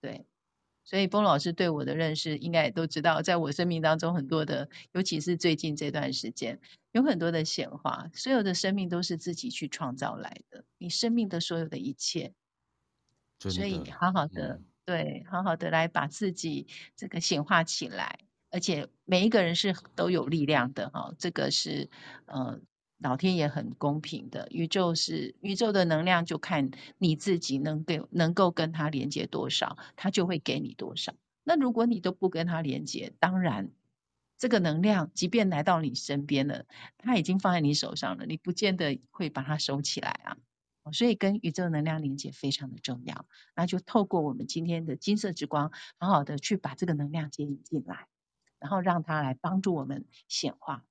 [0.00, 0.26] 对，
[0.84, 6.60] 所以崩老师对我的认识，应该也都知道，在我生命当中很多的，尤其是最近这段时间，
[6.92, 8.10] 有很多的显化。
[8.12, 12.34] 所有的生命都是自己去创造来的，你生命的所有的一切，
[13.38, 16.66] 所以好好的，嗯、对，好好的来把自己
[16.96, 18.18] 这个显化起来，
[18.50, 21.88] 而且每一个人是都有力量的哈，这个是
[22.26, 22.60] 呃。
[23.04, 31.14] 老天爷很公平的，宇宙是宇宙的能量，就看你自己能给能够跟他连接多少，他就会给你多少。
[31.42, 33.70] 那如果你都不跟他连接，当然
[34.38, 36.64] 这个能量即便来到你身边了，
[36.96, 40.38] 他已经放在你手上了，你不见得会把它收起来啊。
[40.90, 48.08] 所以跟宇宙能量连接非常的重要，那就透过我们今天的金色之光，好好的去把这个能量接引进来，
[48.58, 50.86] 然后让它来帮助我们显化。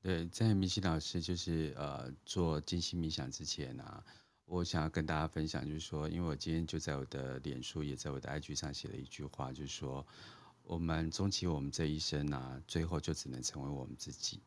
[0.00, 4.04] 对，在明心老师就是呃做静心冥想之前啊，
[4.44, 10.06] 我想要跟大家分享，就是说，因为我今天就在我的脸书，也在我的 IG 上写了一句话，就是说，
[10.62, 14.40] 我们终其我们这一生啊，最后就只能成为我们自己。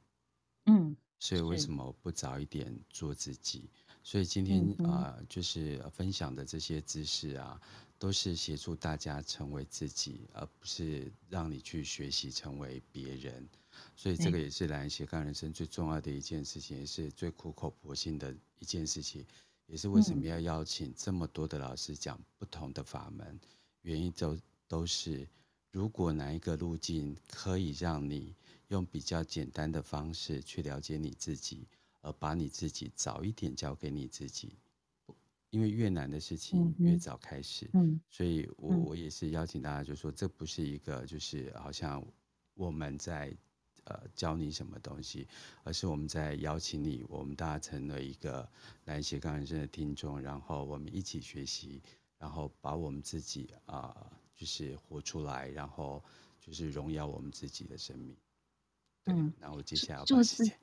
[0.67, 3.69] 嗯，所以为什么不早一点做自己？
[4.03, 7.61] 所以今天啊、呃，就是分享的这些知识啊，
[7.99, 13.47] 都是协助大家成为自己，而不是让你去学习成为别人。
[14.01, 19.23] 所以这个也是来斜杠人生最重要的一件事情，也是最苦口婆心的一件事情，
[19.67, 23.39] 也是为什么要邀请这么多的老师讲不同的法门，
[23.83, 24.35] 原因都
[24.67, 25.29] 都是，
[25.69, 28.33] 如果哪一个路径可以让你
[28.69, 31.67] 用比较简单的方式去了解你自己，
[32.01, 34.57] 而把你自己早一点交给你自己，
[35.51, 37.69] 因为越难的事情越早开始，
[38.09, 42.03] 所以我我也是邀请大家，就说这不是一个就是好像
[42.55, 43.31] 我们在。
[43.85, 45.27] 呃，教你什么东西，
[45.63, 48.47] 而是我们在邀请你，我们大家成了一个
[48.85, 51.81] 来斜杠人生的听众，然后我们一起学习，
[52.19, 56.03] 然后把我们自己啊、呃，就是活出来，然后
[56.39, 58.15] 就是荣耀我们自己的生命。
[59.05, 60.53] 嗯，然后接下来要做自己，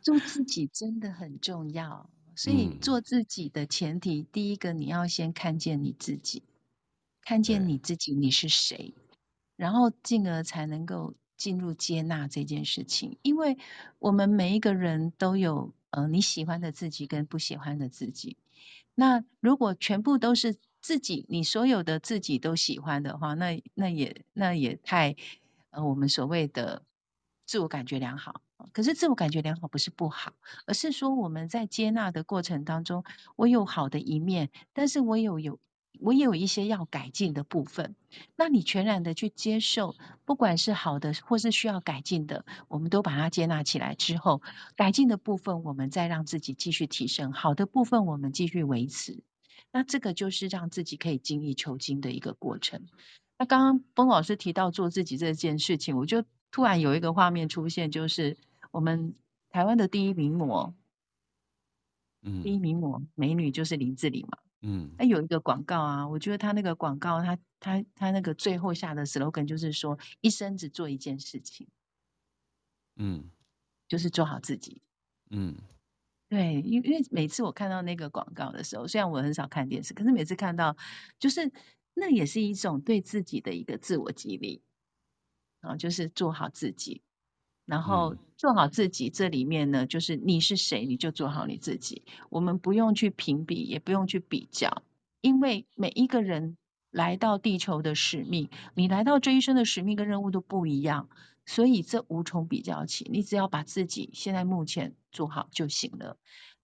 [0.00, 2.08] 做自己真的很重要。
[2.36, 6.44] 所以做自己的前提，嗯、第一个你要先看见你自己，
[7.22, 8.94] 看见你自己你是谁，
[9.56, 11.14] 然后进而才能够。
[11.38, 13.56] 进入接纳这件事情，因为
[13.98, 18.36] 我们每一个人都有呃你喜欢的自己跟不喜欢的自己。
[18.94, 25.16] 那如果全部都是自己，你所有的自己都喜欢的话，那那也那也太
[25.70, 26.82] 呃我们所谓的
[27.46, 28.42] 自我感觉良好。
[28.72, 30.34] 可是自我感觉良好不是不好，
[30.66, 33.04] 而是说我们在接纳的过程当中，
[33.36, 35.60] 我有好的一面，但是我有有。
[36.00, 37.96] 我也有一些要改进的部分，
[38.36, 44.40] 那你全然的去接受，不管是好的或是需要改进的，我们都把它接纳起来之后，
[44.76, 49.22] 改进的部分我们再让自己继续提升，好的部分我们继续维持，
[49.72, 52.86] 那这个就是让自己可以精益求精的一个过程。
[53.36, 58.36] 那刚刚崩老师提到做自己这件事情，我就突然有一个画面出现，就是
[58.70, 59.14] 我们
[59.50, 60.74] 台湾的第一名模，
[62.22, 64.38] 嗯，第一名模美女就是林志玲嘛。
[64.60, 71.68] 嗯，那有一个广告啊，我觉得他那个广告他，他他他那个最后下的 slogan 就是说，一生只做一件事情，
[72.96, 73.30] 嗯，
[73.86, 74.82] 就是做好自己，
[75.30, 75.56] 嗯，
[76.28, 80.76] 对，因因为每次我看到那个广告的时候，虽然我很少看电视，可是每次看到，
[81.20, 81.52] 就是
[81.94, 84.62] 那也是一种对自己的一个自我激励，
[85.60, 87.02] 啊，就是做好自己。
[87.68, 92.02] 然后做好自己，这里面呢，就是你是谁，你就做好你自己。
[92.30, 94.82] 我们不用去评比，也不用去比较，
[95.20, 96.56] 因为每一个人
[96.90, 101.10] 来到地球的使命，你来到这一生的使命跟任务都不一样，
[101.44, 103.06] 所以这无从比较起。
[103.12, 106.16] 你只要把自己现在目前做好就行了。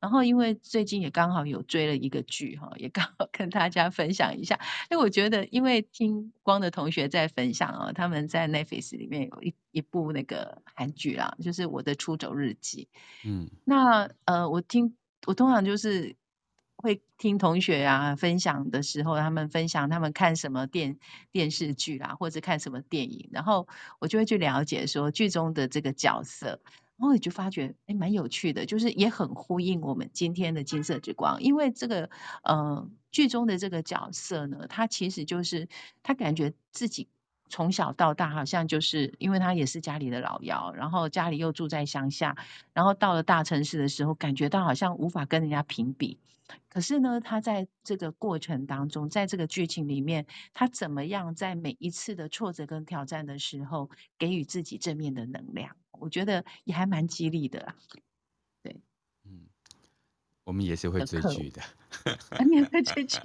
[0.05, 4.61] 然后，因为最近也刚好有追了一个剧哈，也刚好跟大家分享一下。
[4.91, 12.89] 因为我觉得，因为听光的同学在分享啊，他们在 Netflix 里面有一一部那个韩剧啦，就是《我的出走日记》。
[13.25, 14.95] 嗯，那呃，我听
[15.27, 16.17] 我通常就是
[16.77, 20.99] 会听同学啊分享的时候，他们分享他们看什么电
[21.33, 23.69] 电视剧啦，或者看什么电影，然后
[24.01, 26.61] 我就会去了解说剧中的这个角色。
[26.97, 32.09] 然后我就发觉，哎，蛮有趣的，就是也很呼应我们今天的金色之光，因为这个，
[32.43, 35.69] 呃，剧中的这个角色呢，他其实就是
[36.03, 37.09] 他感觉自己
[37.49, 42.37] 从小到大，好像就是因为他也是家里的老幺，然后家里又住在乡下，
[42.73, 46.19] 然后到了大城市的时候，感觉到好像无法跟人家评比。
[46.69, 55.77] 可是呢，他在这个过程当中，在这个剧情里面，他怎么样在每一次的挫折跟挑战的时候，给予自己正面的能量？
[56.01, 57.75] 我觉得也还蛮激励的啦，
[58.63, 58.81] 对，
[59.25, 59.47] 嗯，
[60.45, 61.63] 我们也是会追剧的，
[62.31, 63.19] 啊，你也会追剧，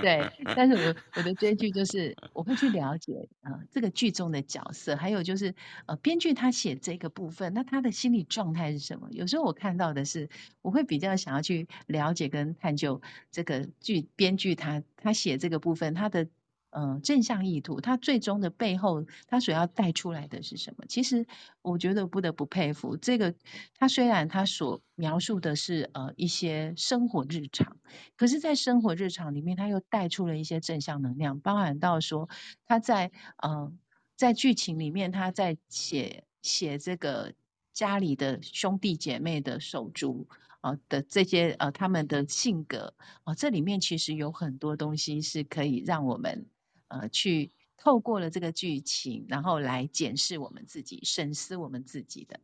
[0.00, 5.54] 对，但是我我的追剧就是我会去了解啊、呃、这个剧中的角色，还有就是
[5.86, 9.08] 呃编剧他写这个部分，那他的心理状态是什么？
[9.10, 10.30] 有时候我看到的是，
[10.62, 16.28] 我会比较想要去了解跟探究这个剧编剧他他写这个部分他的。
[16.70, 20.84] 嗯，正向意图，它最终的背后，它所要带出来的是什么？
[20.86, 21.26] 其实
[21.62, 23.34] 我觉得不得不佩服这个。
[23.78, 27.78] 他虽然他所描述的是呃一些生活日常，
[28.16, 32.28] 可是，在生活日常里面，他又带出了一些正向能量，包含到说
[32.66, 33.72] 他在呃
[34.16, 37.32] 在剧情里面，他在写写这个
[37.72, 40.28] 家里的兄弟姐妹的手足。
[40.60, 46.46] 啊的这些呃他们的性格啊，这里面其实有很多东西是可以让我们。
[46.88, 52.40] 呃，去透过了这个剧情，然后来检视我们自己，审视我们自己的。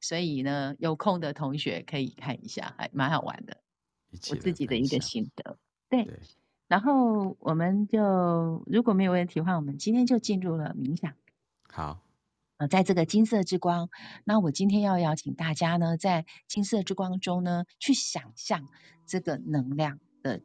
[0.00, 3.58] 所以呢，有空的同学可以看一下，还蛮好玩的。
[4.30, 5.58] 我自己的一个心得。
[5.88, 6.04] 对。
[6.04, 6.20] 对。
[6.68, 11.14] 然后我们就如果没有问题的话，我们今天就进入了冥想。
[11.68, 12.02] 好。
[12.58, 13.88] 呃，在这个金色之光，
[14.24, 18.68] 那我今天要邀请大家呢，在金色之光中呢，去想象
[19.06, 20.42] 这个能量的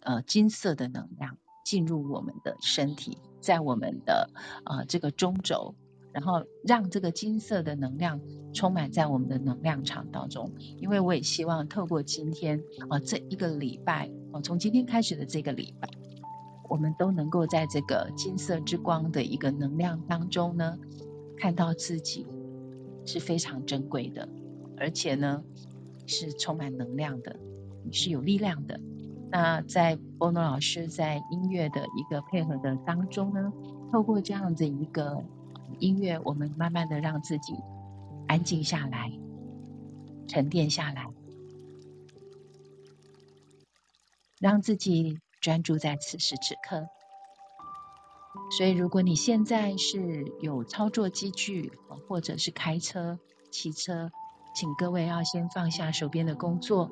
[0.00, 1.36] 呃金色的能量。
[1.70, 4.28] 进入我们的身体，在我们的
[4.64, 5.76] 呃这个中轴，
[6.12, 8.20] 然后让这个金色的能量
[8.52, 10.50] 充满在我们的能量场当中。
[10.78, 15.88] 因为我也希望透过今天啊、这一个礼拜，哦从今天开始的这个礼拜，
[16.68, 20.76] 我们都能够在这个金色之光的一个能量当中呢，
[21.38, 22.26] 看到自己
[23.04, 24.28] 是非常珍贵的，
[24.76, 25.44] 而且呢
[26.06, 27.38] 是充满能量的，
[27.92, 28.80] 是有力量的。
[29.30, 33.52] 那在波诺老师在音乐的一个配合的当中呢，
[33.92, 35.22] 透过这样子一个
[35.78, 37.54] 音乐，我们慢慢的让自己
[38.26, 39.12] 安静下来，
[40.26, 41.06] 沉淀下来，
[44.40, 46.88] 让自己专注在此时此刻。
[48.56, 51.72] 所以，如果你现在是有操作机具，
[52.08, 53.20] 或者是开车、
[53.52, 54.10] 骑车，
[54.56, 56.90] 请各位要先放下手边的工作。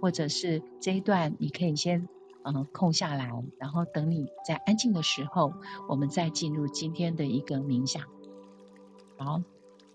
[0.00, 2.08] 或者是这一段，你可以先
[2.44, 5.52] 嗯空下来，然后等你在安静的时候，
[5.88, 8.04] 我们再进入今天的一个冥想。
[9.18, 9.42] 好，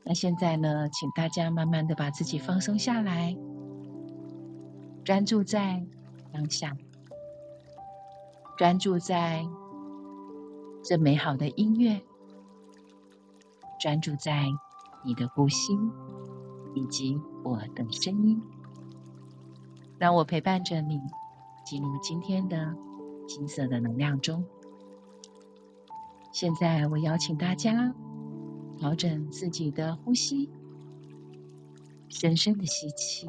[0.03, 3.37] 那现在呢，请大家慢慢的把自己放松下来，
[5.03, 5.85] 专注在
[6.33, 6.75] 当下，
[8.57, 9.45] 专注在
[10.83, 12.01] 这美好的音乐，
[13.79, 14.47] 专注在
[15.03, 15.77] 你的呼吸
[16.73, 18.41] 以及我的声音。
[20.01, 20.99] 让我陪伴着你
[21.63, 22.75] 进入今天的
[23.27, 24.43] 金色的能量中。
[26.31, 27.93] 现在我邀请大家
[28.79, 30.49] 调整自己的呼吸，
[32.09, 33.27] 深深的吸气，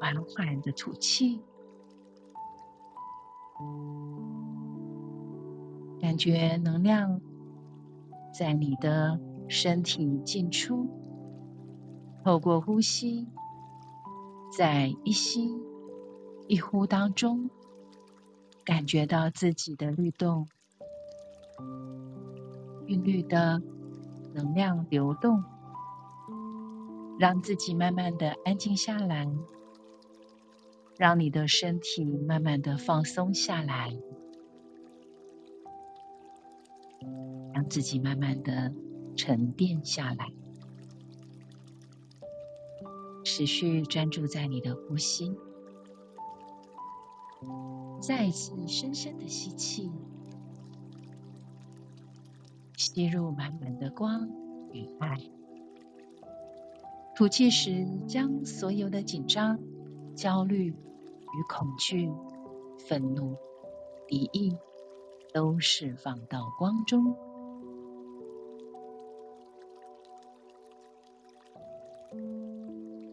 [0.00, 1.40] 缓缓的吐气，
[6.00, 7.20] 感觉能量
[8.36, 10.88] 在你的身体进出，
[12.24, 13.28] 透过呼吸。
[14.56, 15.50] 在一吸
[16.46, 17.50] 一呼当中，
[18.64, 20.46] 感觉到自己的律动，
[22.86, 23.60] 韵律的
[24.32, 25.42] 能量流动，
[27.18, 29.28] 让自己慢慢的安静下来，
[30.96, 33.92] 让你的身体慢慢的放松下来，
[37.52, 38.72] 让自己慢慢的
[39.16, 40.32] 沉淀下来。
[43.36, 45.36] 持续专注在你的呼吸，
[48.00, 49.90] 再次深深的吸气，
[52.76, 54.30] 吸入满满的光
[54.70, 55.18] 与爱。
[57.16, 59.58] 吐气时，将所有的紧张、
[60.14, 62.08] 焦虑与恐惧、
[62.86, 63.34] 愤怒、
[64.06, 64.56] 敌意
[65.32, 67.16] 都释放到光中。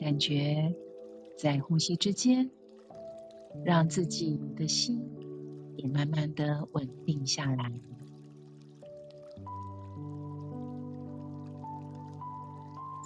[0.02, 0.74] 感觉
[1.38, 2.50] 在呼吸之间，
[3.64, 5.00] 让自己的心
[5.78, 7.72] 也慢慢的稳定下来。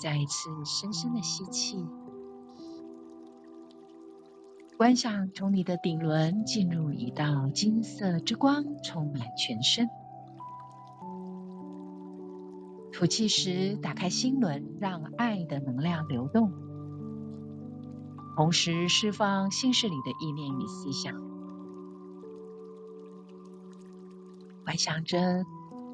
[0.01, 1.85] 再一次深深的吸气，
[4.77, 9.89] 观想从你的顶轮进入一道金色之光，充满全身。
[12.93, 16.53] 吐气时，打开心轮，让爱的能量流动，
[18.36, 21.15] 同时释放心事里的意念与思想。
[24.65, 25.45] 幻想着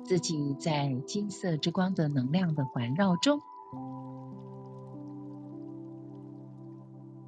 [0.03, 3.41] 自己在金色之光的能量的环绕中。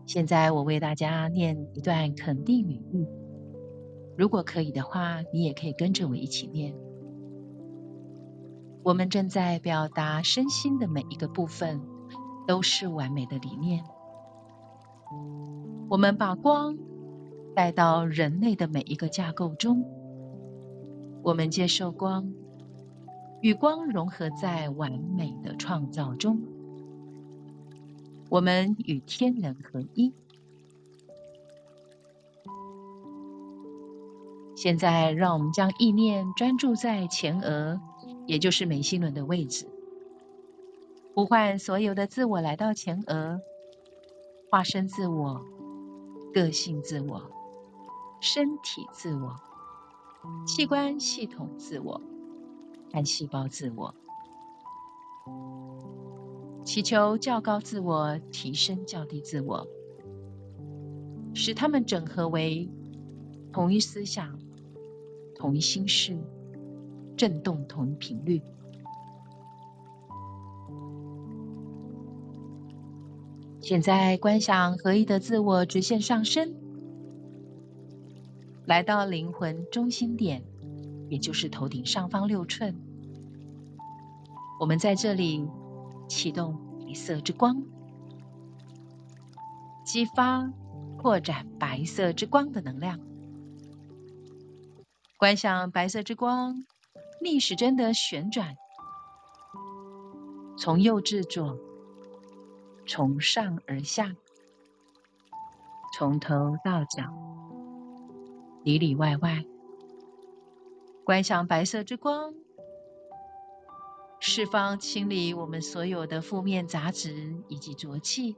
[0.06, 3.08] 现在，我为大家念一段肯定语语，
[4.18, 6.76] 如果可以的话，你也可以跟着我一起念。
[8.84, 11.82] 我们正在表达身心的每一个部分
[12.48, 13.86] 都是完美的理念。
[15.90, 16.78] 我们把光
[17.56, 19.86] 带到人类的每一个架构中。
[21.22, 22.34] 我们接受光，
[23.42, 26.42] 与光融合在完美的创造中。
[28.30, 30.14] 我们与天人合一。
[34.56, 37.80] 现在，让我们将意念专注在前额。
[38.26, 39.68] 也就是眉心轮的位置，
[41.14, 43.42] 呼唤所有的自我来到前额，
[44.50, 45.44] 化身自我、
[46.34, 47.32] 个性自我、
[48.20, 49.40] 身体自我、
[50.48, 52.02] 器官系统自我、
[52.90, 53.94] 干细胞自我，
[56.66, 59.68] 祈求较高自我提升较低自我，
[61.34, 62.70] 使他们整合为
[63.52, 64.40] 同一思想、
[65.36, 66.18] 同一心事。
[67.16, 68.42] 振动同一频率。
[73.64, 76.54] 现在观想合一的自我直线上升，
[78.66, 80.44] 来到灵魂中心点，
[81.10, 82.76] 也就是头顶上方六寸。
[84.60, 85.48] 我们在这里
[86.10, 87.64] 启动白色之光，
[89.86, 90.52] 激发、
[90.98, 93.00] 扩展白色之光的能量。
[95.18, 96.66] 观想白色之光。
[97.22, 98.58] 逆时针的旋转，
[100.58, 101.58] 从右至左，
[102.86, 104.16] 从上而下，
[105.94, 107.14] 从头到脚，
[108.64, 109.46] 里里外外，
[111.04, 112.34] 观想白色之光，
[114.20, 118.36] 释放、清理我们所有的负面杂质以及浊气，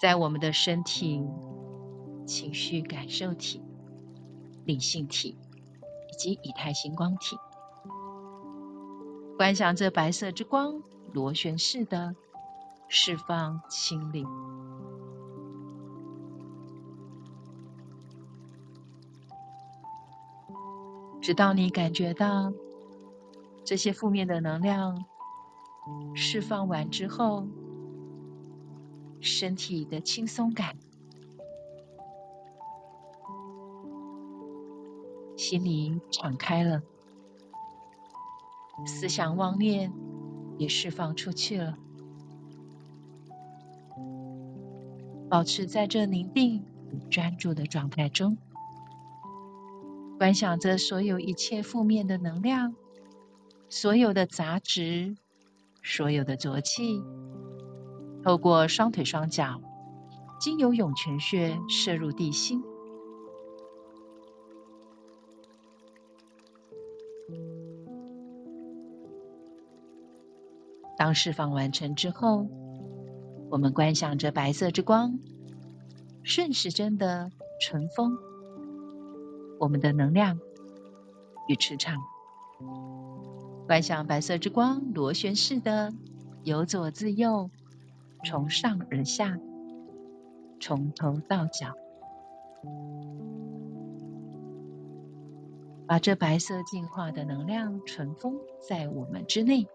[0.00, 1.22] 在我们的身体、
[2.26, 3.62] 情绪感受体、
[4.64, 6.16] 灵性体以。
[6.16, 7.36] 及以太星光体，
[9.36, 10.82] 观想这白色之光
[11.12, 12.16] 螺旋式的
[12.88, 14.26] 释放心灵，
[21.20, 22.52] 直到你感觉到
[23.64, 25.04] 这些负面的能量
[26.14, 27.46] 释放完之后，
[29.20, 30.76] 身体的轻松感。
[35.36, 36.82] 心灵敞开了，
[38.86, 39.92] 思想妄念
[40.58, 41.76] 也释放出去了。
[45.28, 46.64] 保持在这宁静
[47.10, 48.38] 专注的状态中，
[50.18, 52.74] 观想着所有一切负面的能量，
[53.68, 55.16] 所有的杂质，
[55.82, 57.02] 所有的浊气，
[58.22, 59.60] 透过双腿双脚，
[60.38, 62.62] 经由涌泉穴射入地心。
[70.96, 72.48] 当释放完成之后，
[73.48, 75.18] 我们观想着白色之光
[76.22, 77.30] 顺时针的
[77.60, 78.18] 尘封
[79.58, 80.38] 我们的能量
[81.48, 82.02] 与磁场，
[83.66, 85.94] 观想白色之光螺旋式的
[86.42, 87.50] 由左至右，
[88.24, 89.38] 从上而下，
[90.60, 91.74] 从头到脚，
[95.86, 99.68] 把这白色净化的能量尘封在我们之内。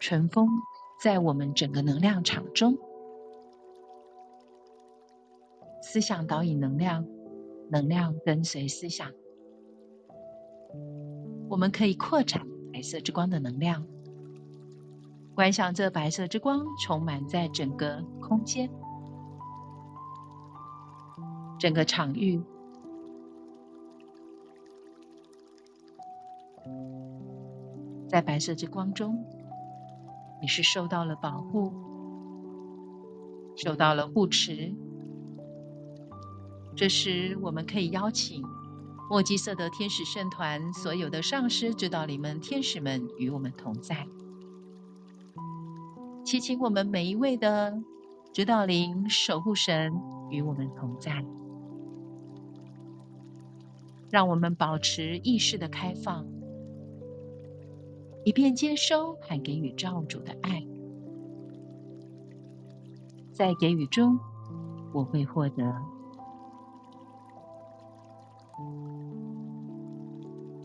[0.00, 0.48] 尘封
[1.04, 2.78] 在我们整个能量场中，
[5.82, 7.06] 思想导引能量，
[7.70, 9.12] 能量跟随思想。
[11.50, 13.86] 我们可以扩展白色之光的能量，
[15.34, 18.70] 观想这白色之光充满在整个空间、
[21.58, 22.42] 整个场域，
[28.08, 29.22] 在白色之光中。
[30.44, 31.72] 你是受到了保护，
[33.56, 34.74] 受到了护持。
[36.76, 38.44] 这时，我们可以邀请
[39.08, 44.06] 墨基色德天使圣团所有的上师、指导灵们、天使们与我们同在，
[46.26, 47.80] 祈请我们每一位的
[48.34, 49.94] 指导灵、守护神
[50.28, 51.24] 与我们同在，
[54.10, 56.26] 让我们保持意识的开放，
[58.24, 60.64] 以便接收和给予造物主的爱。
[63.32, 64.18] 在给予中，
[64.92, 65.74] 我会获得。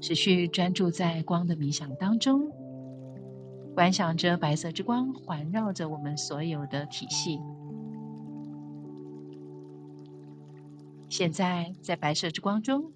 [0.02, 2.52] 持续专注在光的冥想当中，
[3.76, 7.40] 观想着白色之光环绕着我们所有的体系。
[11.10, 12.94] 现在，在白色之光中，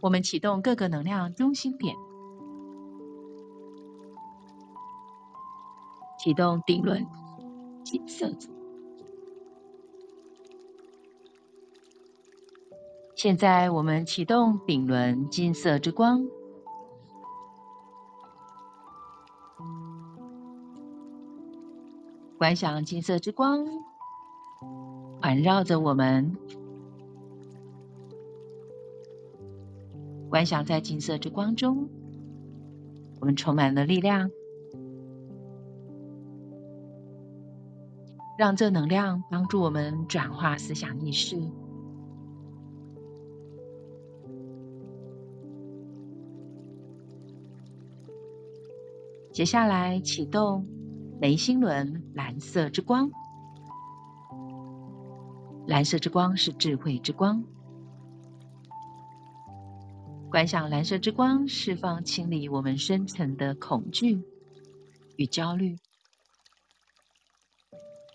[0.00, 1.94] 我们启动各个能量中心点，
[6.22, 7.04] 启动顶轮、
[7.82, 8.48] 金色子。
[13.16, 16.24] 现在，我们启动顶轮金色之光。
[22.38, 23.66] 观想金色之光
[25.20, 26.36] 环绕着我们，
[30.30, 31.88] 观想在金色之光中，
[33.18, 34.30] 我们充满了力量，
[38.42, 41.40] 让这能量帮助我们转化思想意识。
[49.30, 50.66] 接下来启动。
[51.20, 53.12] 眉心轮蓝色之光，
[55.68, 57.44] 蓝色之光是智慧之光。
[60.32, 64.24] 观想蓝色之光释放、清理我们深层的恐惧
[65.14, 65.76] 与焦虑。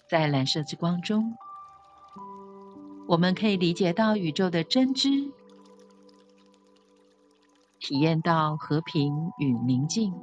[0.09, 1.35] 在蓝色之光中，
[3.07, 5.09] 我们可以理解到宇宙的真知，
[7.79, 10.13] 体验到和平与宁静。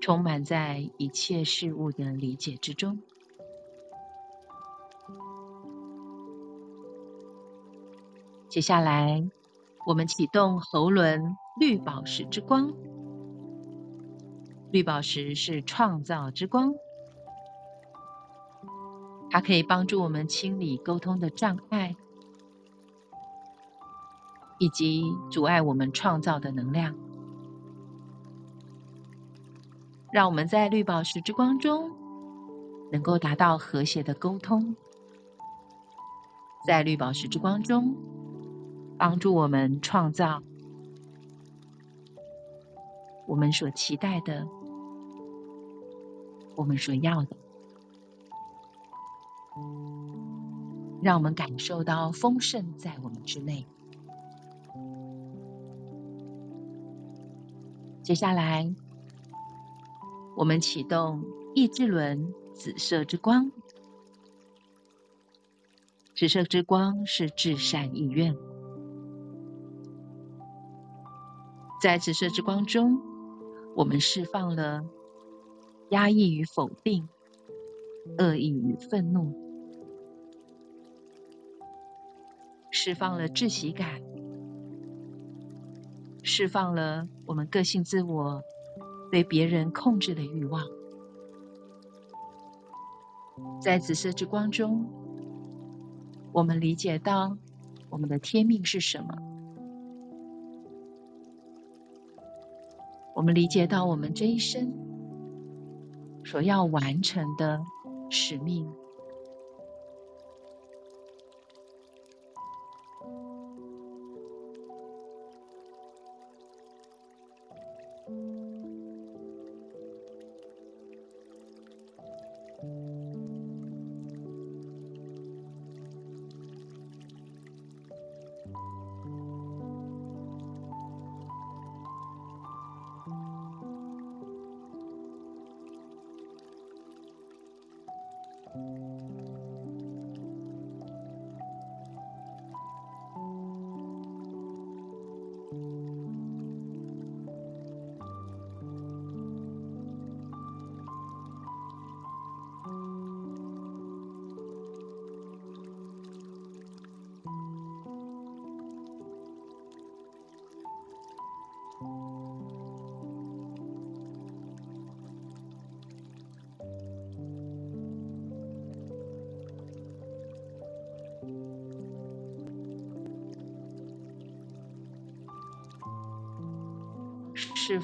[0.00, 3.00] 充满在一切事物的理解之中。
[8.48, 9.28] 接下来，
[9.84, 12.72] 我们启动喉轮绿宝石之光。
[14.70, 16.74] 绿宝石是创造之光，
[19.36, 21.94] 它可以帮助我们清理沟通的障碍，
[24.58, 26.94] 以及阻碍我们创造的能量。
[30.10, 31.90] 让我们在绿宝石之光中，
[32.90, 34.74] 能够达到和谐的沟通，
[36.66, 37.94] 在绿宝石之光中，
[38.96, 40.42] 帮助我们创造
[43.26, 44.48] 我们所期待的，
[46.54, 47.36] 我们所要的，
[51.02, 53.66] 让我们感受到丰盛在我们之内。
[58.02, 58.74] 接下来。
[60.38, 63.50] 我们启动意志轮紫色之光，
[66.14, 68.36] 紫色之光是至善意愿。
[71.80, 73.00] 在紫色之光中，
[73.74, 74.84] 我们释放了
[75.88, 77.08] 压抑与否定、
[78.18, 79.45] 恶意与愤怒，
[82.78, 84.02] 释放了窒息感，
[86.22, 88.42] 释放了我们个性自我。
[89.10, 90.62] 对别人控制的欲望，
[93.62, 94.90] 在紫色之光中，
[96.32, 97.38] 我们理解到
[97.88, 99.16] 我们的天命是什么。
[103.14, 104.74] 我们理解到我们这一生
[106.26, 107.64] 所要完成的
[108.10, 108.70] 使命。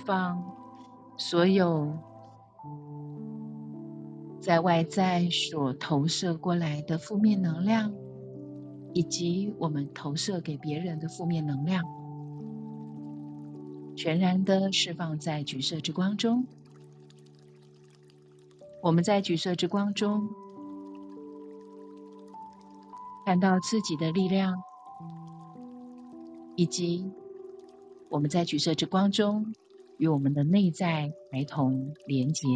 [0.04, 0.44] 放
[1.16, 1.98] 所有
[4.40, 7.94] 在外在所投射过来的负面能量，
[8.92, 11.84] 以及我们投射给别人的负面能量，
[13.96, 16.46] 全然的释放在橘色之光中。
[18.82, 20.28] 我们在橘色之光中
[23.24, 24.60] 看到自己的力量，
[26.56, 27.12] 以及
[28.08, 29.54] 我们在橘色之光中
[30.02, 32.48] 与我们的内在孩童连结。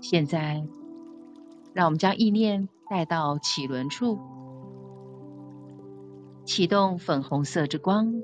[0.00, 0.66] 现在，
[1.74, 4.18] 让我们将意念带到脐轮处，
[6.46, 8.22] 启动粉红色之光。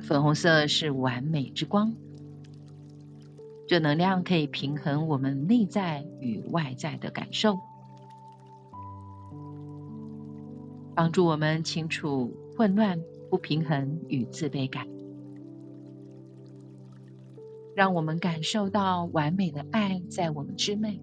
[0.00, 1.94] 粉红色是完美之光，
[3.68, 7.60] 这能量可以平衡我们内在与外在的感受，
[10.94, 14.86] 帮助我们清除混乱、不平衡与自卑感，
[17.74, 21.00] 让我们感受到完美的爱在我们之内，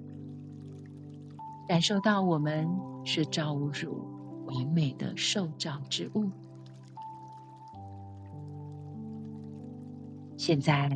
[1.67, 2.69] 感受到我们
[3.03, 4.07] 是造物主
[4.45, 6.29] 完美的受造之物。
[10.37, 10.89] 现在，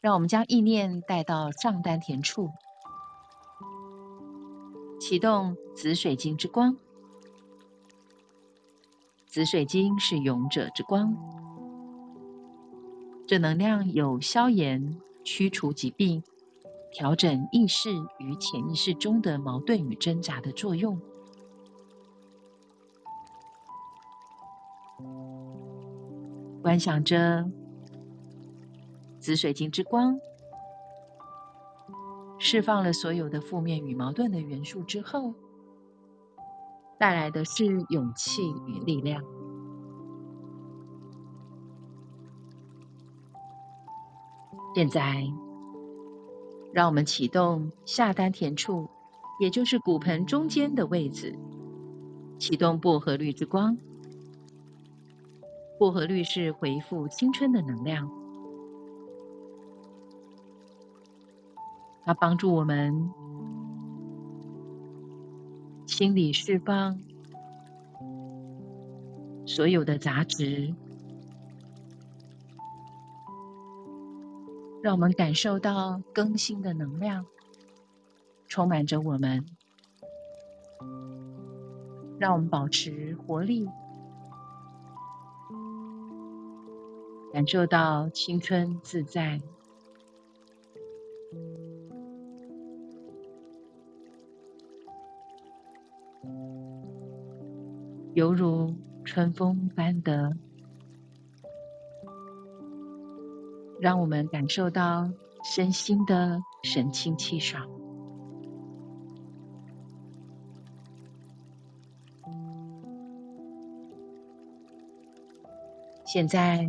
[0.00, 2.50] 让我们将意念带到上丹田处，
[5.00, 6.76] 启动紫水晶之光。
[9.28, 11.14] 紫水晶是勇者之光，
[13.26, 16.24] 这能量有消炎、驱除疾病、
[16.90, 20.98] 调整意识与潜意识中的矛盾与挣扎的作用。
[26.62, 27.50] 观想着。
[29.20, 30.20] 紫水晶之光
[32.38, 35.34] 释放了所有的负面与矛盾的元素之后，
[36.98, 39.22] 带来的是勇气与力量。
[44.74, 45.26] 现在，
[46.72, 48.88] 让我们启动下丹田处，
[49.40, 51.36] 也就是骨盆中间的位置，
[52.38, 53.78] 启动薄荷绿之光。
[55.78, 58.10] 薄荷绿是恢复青春的能量。
[62.04, 63.12] 它帮助我们
[65.98, 67.00] 心理、释放
[69.46, 70.72] 所有的杂质，
[74.80, 77.26] 让我们感受到更新的能量
[78.46, 79.44] 充满着我们，
[82.20, 83.68] 让我们保持活力，
[87.32, 89.40] 感受到青春自在。
[98.18, 100.36] 犹如春风般的，
[103.78, 105.08] 让我们感受到
[105.44, 107.68] 身心的神清气爽。
[116.04, 116.68] 现在，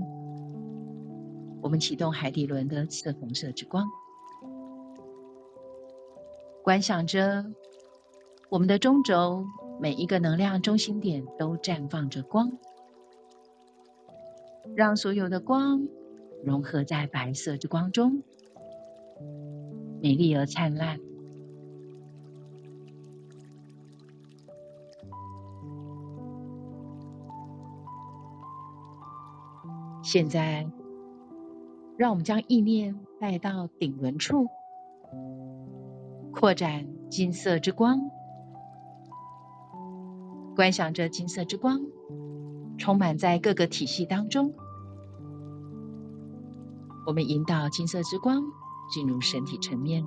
[1.63, 3.87] 我们启动海底轮的紫红色之光，
[6.61, 7.43] 观想着
[8.49, 9.47] 我们的中轴。
[9.81, 12.51] 每一个能量中心点都绽放着光，
[14.75, 15.87] 让所有的光
[16.43, 18.21] 融合在白色之光中，
[20.01, 20.99] 美丽而灿烂。
[30.03, 30.67] 现在，
[31.97, 34.47] 让我们将意念带到顶轮处，
[36.33, 38.11] 扩展金色之光。
[40.59, 41.85] 观想着金色之光
[42.77, 44.53] 充满在各个体系当中，
[47.07, 48.43] 我们引导金色之光
[48.91, 50.05] 进入身体层面，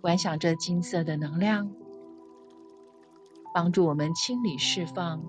[0.00, 1.70] 观想着金色的能量
[3.54, 5.22] 帮助我们清理、释放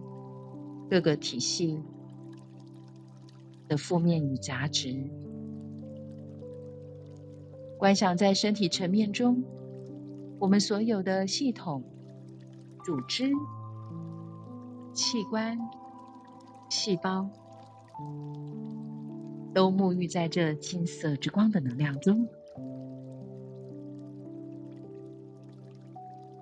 [0.90, 1.84] 各个体系
[3.68, 5.12] 的负面与杂质，
[7.78, 9.44] 观想在身体层面中。
[10.44, 11.86] 我们所有的系统、
[12.84, 13.32] 组织、
[14.94, 15.58] 器官、
[16.70, 17.30] 细胞，
[19.54, 22.28] 都沐浴在这金色之光的能量中。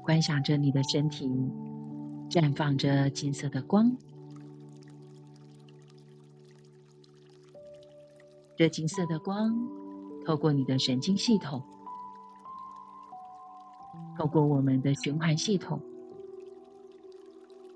[0.02, 1.30] 观想着你的身体
[2.28, 3.97] 绽放着金色的光，
[8.56, 9.56] 这金色的光
[10.26, 11.62] 透过你的神经系统。
[14.18, 15.82] 透过我们的循环系统，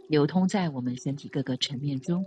[0.08, 2.26] 流通在我们身体各个层面中。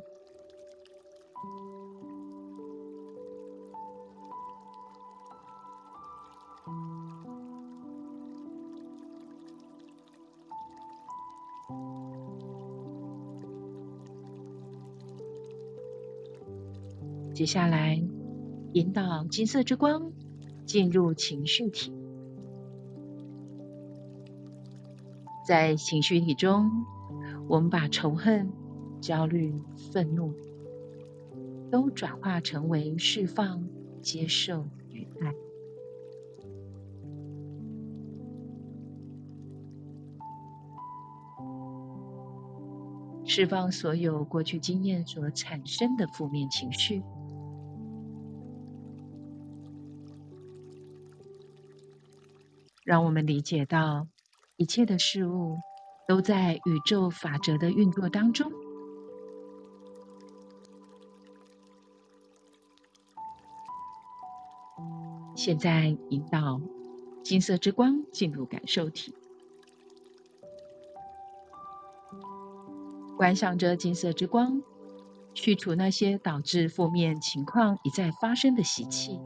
[17.34, 18.02] 接下来，
[18.72, 20.12] 引导金色之光
[20.66, 21.92] 进入情绪体，
[25.48, 26.84] 在情绪体中，
[27.48, 28.52] 我们把仇恨、
[29.00, 29.58] 焦虑、
[29.90, 30.34] 愤怒
[31.70, 33.66] 都转化成为释放、
[34.02, 35.32] 接受与爱，
[43.24, 47.02] 释放所有过去经验所产生的负面情绪。
[52.84, 54.08] 让我们理解到，
[54.58, 55.60] 一切的事物
[56.08, 58.50] 都在宇宙法则的运作当中。
[65.36, 66.60] 现在引导
[67.22, 69.14] 金色之光进入感受体，
[73.16, 74.60] 观想着金色之光，
[75.34, 79.20] 去除那些导致负面情况一再发生的习气。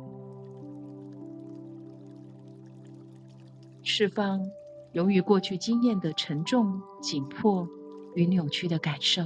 [3.83, 4.47] 释放
[4.93, 7.67] 由于过去经验的沉重、紧迫
[8.15, 9.25] 与扭曲的感受，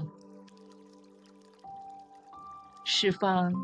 [2.84, 3.54] 释放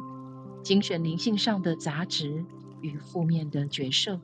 [0.64, 2.44] 精神灵性上的杂质
[2.80, 4.18] 与负面的觉受，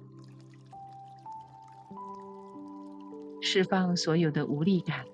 [3.41, 5.05] 释放所有的无力感，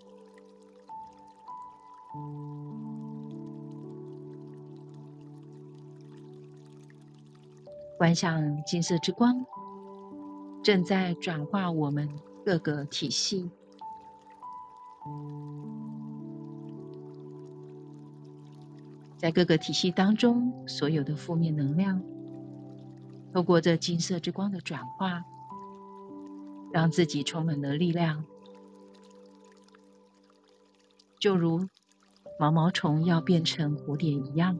[7.98, 9.44] 观想金色之光。
[10.62, 12.08] 正在转化我们
[12.44, 13.50] 各个体系，
[19.16, 22.02] 在各个体系当中，所有的负面能量，
[23.32, 25.24] 透过这金色之光的转化，
[26.70, 28.26] 让自己充满了力量，
[31.18, 31.66] 就如
[32.38, 34.58] 毛毛虫要变成蝴蝶一样。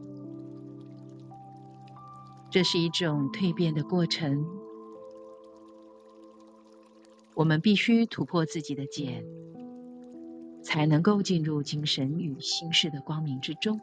[2.49, 4.64] 这是一种蜕变的过程。
[7.35, 9.25] 我们必须突破自己的茧，
[10.63, 13.79] 才能够进入精神与心事的光明之中。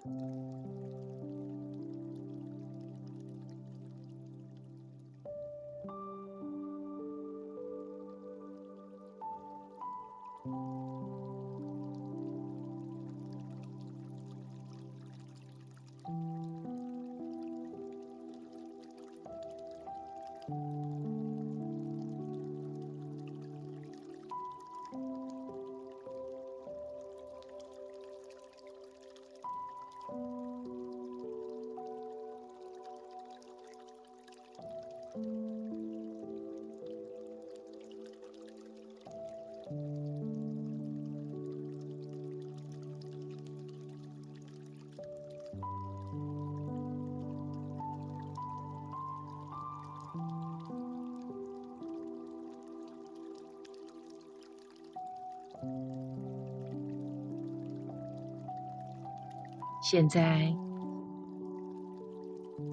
[59.93, 60.57] 现在，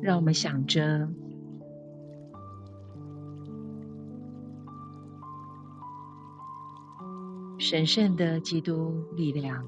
[0.02, 1.10] 让我们想着
[7.58, 9.66] 神圣的基督力量，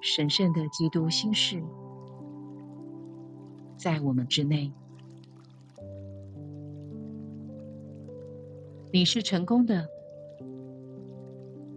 [0.00, 1.62] 神圣的基督心事，
[3.76, 4.72] 在我们之内。
[8.92, 10.01] 你是成功的。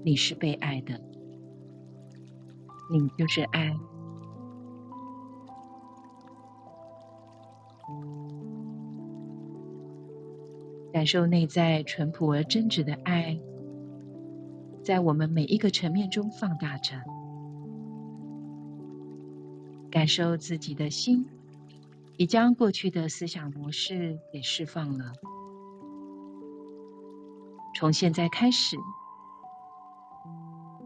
[0.05, 1.01] 你是被爱的，
[2.91, 3.75] 你就是爱。
[10.93, 13.39] 感受内在淳朴而真挚的爱，
[14.83, 17.01] 在我们每一个层面中放大着。
[19.89, 21.25] 感受自己的心，
[22.15, 25.13] 已将过去的思想模式给释放了。
[27.75, 28.77] 从现在开始。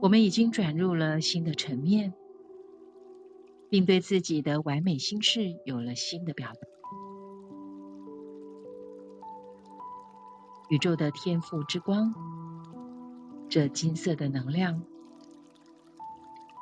[0.02, 2.14] 我们已经转入了新的层面，
[3.70, 6.60] 并对自己的完美心事有了新的表达。
[10.70, 12.14] 宇宙的天赋之光，
[13.50, 14.84] 这金色的能量，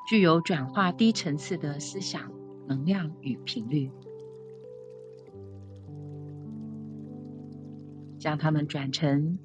[0.10, 2.32] 具有转化低层次的思想
[2.68, 3.92] 能量与频率。
[8.18, 9.38] 将它们转成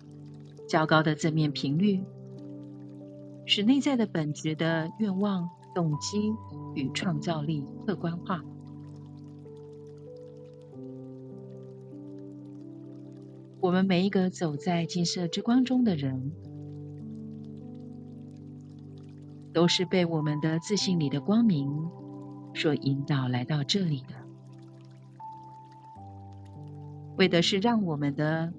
[0.67, 2.03] 较高的正面频率，
[3.45, 6.33] 使内在的本质的愿望、动机
[6.75, 8.43] 与创造力客观化。
[13.61, 16.33] 我们每一个走在金色之光中的人，
[19.53, 21.89] 都是被我们的自信里的光明
[22.55, 24.15] 所引导来到这里的，
[27.17, 28.53] 为的是让我们的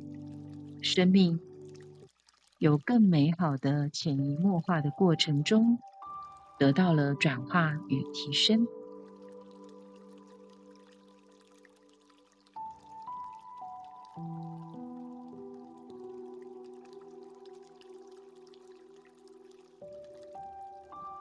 [0.82, 1.40] 生命
[2.64, 5.80] 有更美好的潜移默化的过程中，
[6.58, 8.66] 得到了转化与提升。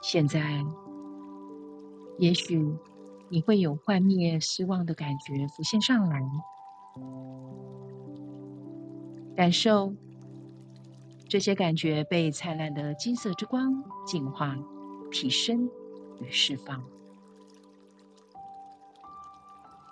[0.01, 0.63] 现在，
[2.19, 2.73] 也许
[3.27, 6.21] 你会有幻灭、失望的感觉浮现上来，
[9.35, 9.93] 感受
[11.33, 14.55] 这些感觉被灿烂的金色之光净化、
[15.09, 15.67] 提升
[16.21, 16.83] 与释放，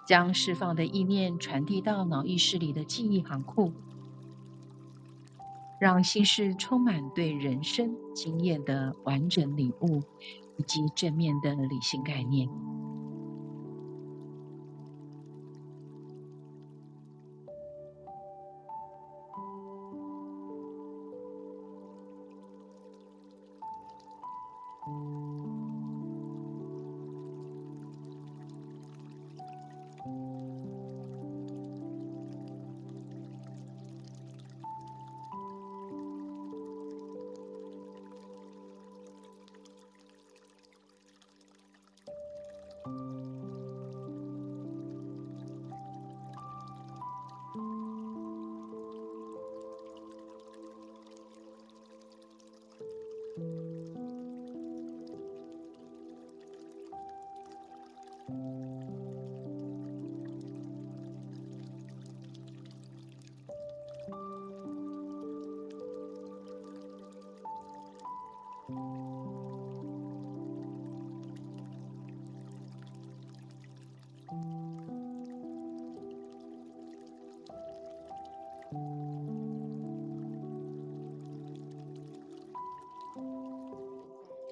[0.06, 3.74] 将释放的意念传递到脑意识里的记忆行库。
[5.80, 10.04] 让心事充满对人生经验的完整领悟，
[10.58, 12.48] 以及正面的理性概念。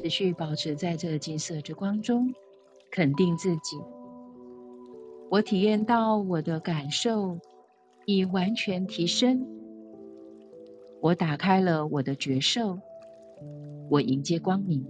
[0.01, 2.33] 持续保持在这金色之光中，
[2.89, 3.77] 肯定自己。
[5.29, 7.39] 我体验到我的感受
[8.05, 9.45] 已完全提升。
[11.01, 12.79] 我打开了我的觉受，
[13.89, 14.85] 我迎接光明。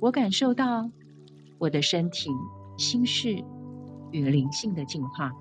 [0.00, 0.90] 我感受到
[1.58, 2.30] 我的身体、
[2.76, 3.42] 心事
[4.12, 5.32] 与灵性的进化。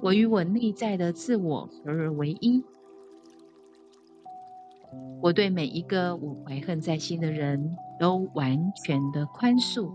[0.00, 2.64] 我与我内在的自我合而为一。
[5.20, 9.92] 我对每一个我怀恨在心的人都完全的宽恕。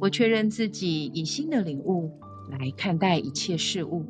[0.00, 2.18] 我确认自己以新的领悟
[2.50, 4.06] 来看待一切事物。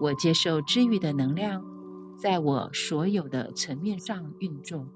[0.00, 1.64] 我接受治愈的能量
[2.18, 4.88] 在我所有的层面上运作。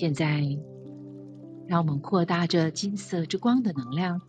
[0.00, 0.40] 现在，
[1.66, 4.22] 让我们扩大这金色之光的能量，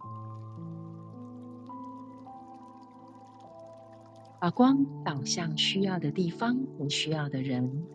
[4.42, 7.86] 把光导向需要的地方和需要的人。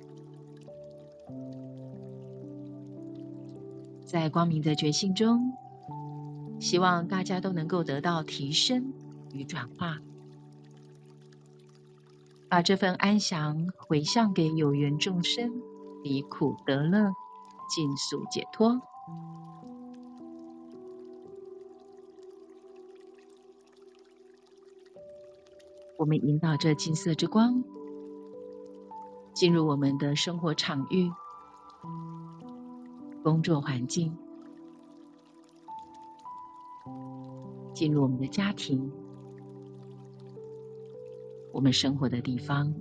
[4.07, 5.53] 在光明的觉醒中，
[6.59, 8.95] 希望大家都能够得到提升
[9.35, 9.99] 与转化，
[12.49, 15.53] 把这份安详回向给有缘众生，
[16.03, 17.13] 离苦得乐。
[17.69, 18.81] 尽速解脱。
[25.99, 27.65] 我们引导着金色之光
[29.33, 31.11] 进入我们的生活场域、
[33.23, 34.17] 工作环境，
[37.73, 38.93] 进入我们的家庭、
[41.53, 42.75] 我们生活的地方。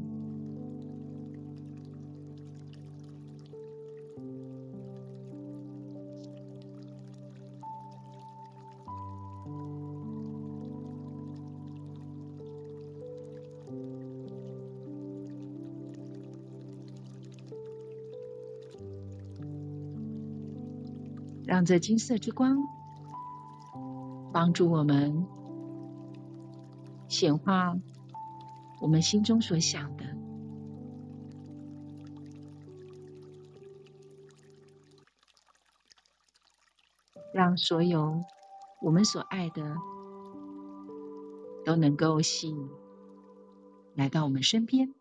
[21.46, 22.58] 让这金色之光
[24.34, 25.28] 帮助我们
[27.08, 27.78] 显化
[28.82, 30.06] 我们心中所想的，
[37.32, 38.24] 让所有
[38.82, 39.76] 我们所爱的
[41.64, 42.70] 都能够吸引
[43.94, 44.95] 来到我们身边。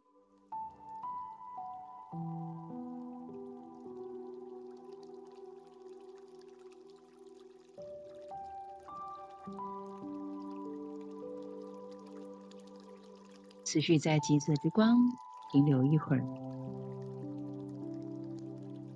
[13.75, 14.97] 持续在金色之光
[15.51, 16.25] 停留一会儿，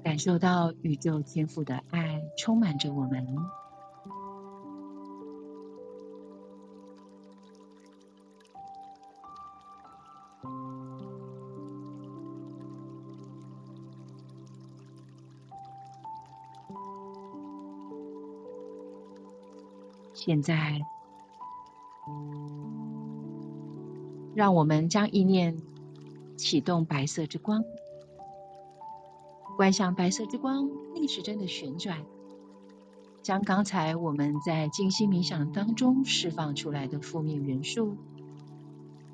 [0.05, 3.27] 感受到宇宙天赋的爱充满着我们。
[20.15, 20.81] 现在。
[24.39, 25.57] 让我们将意念
[26.37, 27.65] 启动白色之光，
[29.57, 32.05] 观想白色之光逆时针的旋转，
[33.21, 37.97] 将刚才我们在静心冥想当中释放出来的负面元素，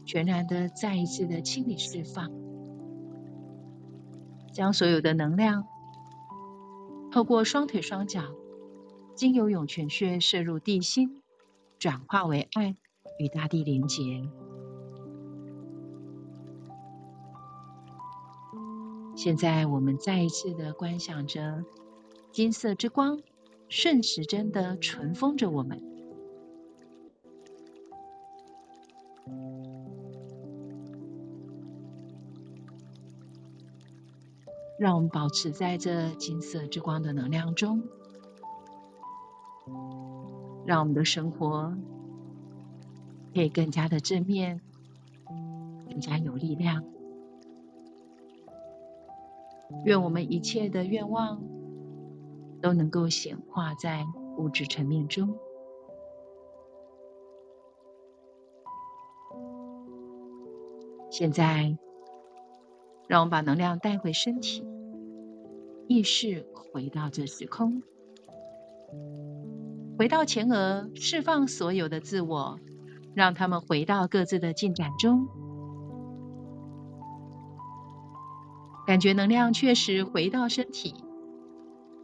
[0.04, 2.30] 全然的再一次的清理释放，
[4.52, 5.66] 将所有的能量
[7.10, 8.24] 透过双腿双脚，
[9.14, 11.22] 经由涌泉穴射入地心，
[11.78, 12.76] 转化为爱，
[13.18, 14.28] 与大地连结。
[19.24, 21.64] 现在，我们再一次的观想着
[22.30, 23.22] 金色之光
[23.70, 25.82] 顺时针的尘封着我们，
[34.78, 37.82] 让我们保持在这金色之光的能量中，
[40.66, 41.74] 让我们的生活
[43.32, 44.60] 可以更加的正面，
[45.88, 46.84] 更加有力量。
[49.84, 51.42] 愿我们一切的愿望
[52.62, 54.06] 都能够显化在
[54.38, 55.38] 物质层面中。
[61.10, 61.76] 现在，
[63.06, 64.66] 让我们把能量带回身体，
[65.86, 67.82] 意识回到这时空，
[69.96, 72.58] 回到前额，释放所有的自我，
[73.14, 75.28] 让他们回到各自的进展中。
[78.86, 80.94] 感觉能量确实回到身体，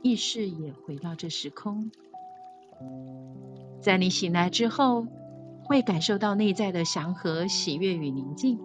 [0.02, 1.90] 意识也回到这时空。
[3.82, 5.06] 在你醒来之后，
[5.64, 8.58] 会感受到内在的祥和、喜悦与宁静。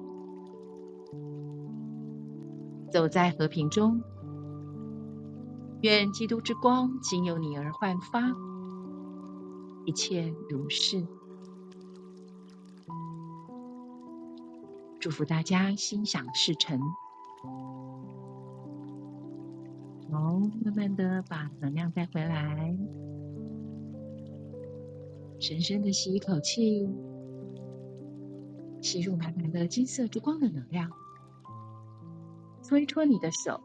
[2.89, 4.01] 走在和平中，
[5.81, 8.31] 愿基督之光仅由你而焕发，
[9.85, 11.05] 一切如是。
[14.99, 16.79] 祝福大家心想事成。
[20.15, 22.73] 好，慢慢的把能量带回来，
[25.41, 26.89] 深深的吸一口气，
[28.81, 30.89] 吸入满满的金色之光的能量，
[32.63, 33.59] 搓一搓你的手，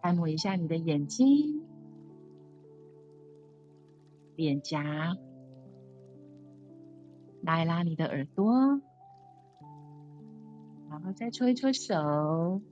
[0.00, 1.62] 按摩一下你的眼睛、
[4.34, 5.14] 脸颊，
[7.42, 8.80] 拉一拉你的耳朵，
[10.88, 12.62] 然后再搓一搓手。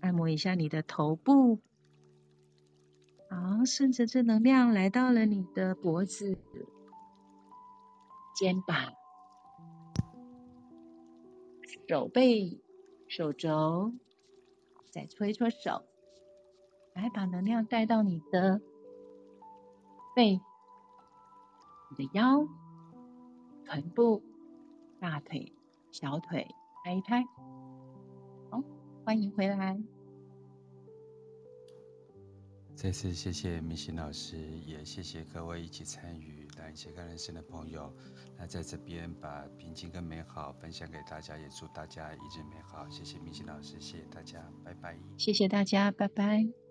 [0.00, 1.60] 按摩一下你的头部，
[3.28, 6.38] 好，顺着这能量来到了你的脖子、
[8.34, 8.92] 肩膀、
[11.88, 12.60] 手背、
[13.08, 13.92] 手肘，
[14.90, 15.82] 再搓一搓手，
[16.94, 18.60] 来把能量带到你的
[20.14, 20.40] 背、
[21.90, 22.46] 你的腰、
[23.64, 24.22] 臀部、
[25.00, 25.52] 大腿、
[25.90, 26.46] 小腿，
[26.84, 27.24] 拍一拍。
[29.06, 29.78] 好，欢迎回来。
[32.74, 37.94] 再次谢谢明星老师，也谢谢各位一起参与来斜杠人生的朋友。
[38.36, 42.86] 那在这边把平静跟美好分享给大家，也祝大家一日美好。
[42.90, 44.98] 谢谢明星老师，谢谢大家，拜拜。
[45.16, 46.65] 谢谢大家，拜拜。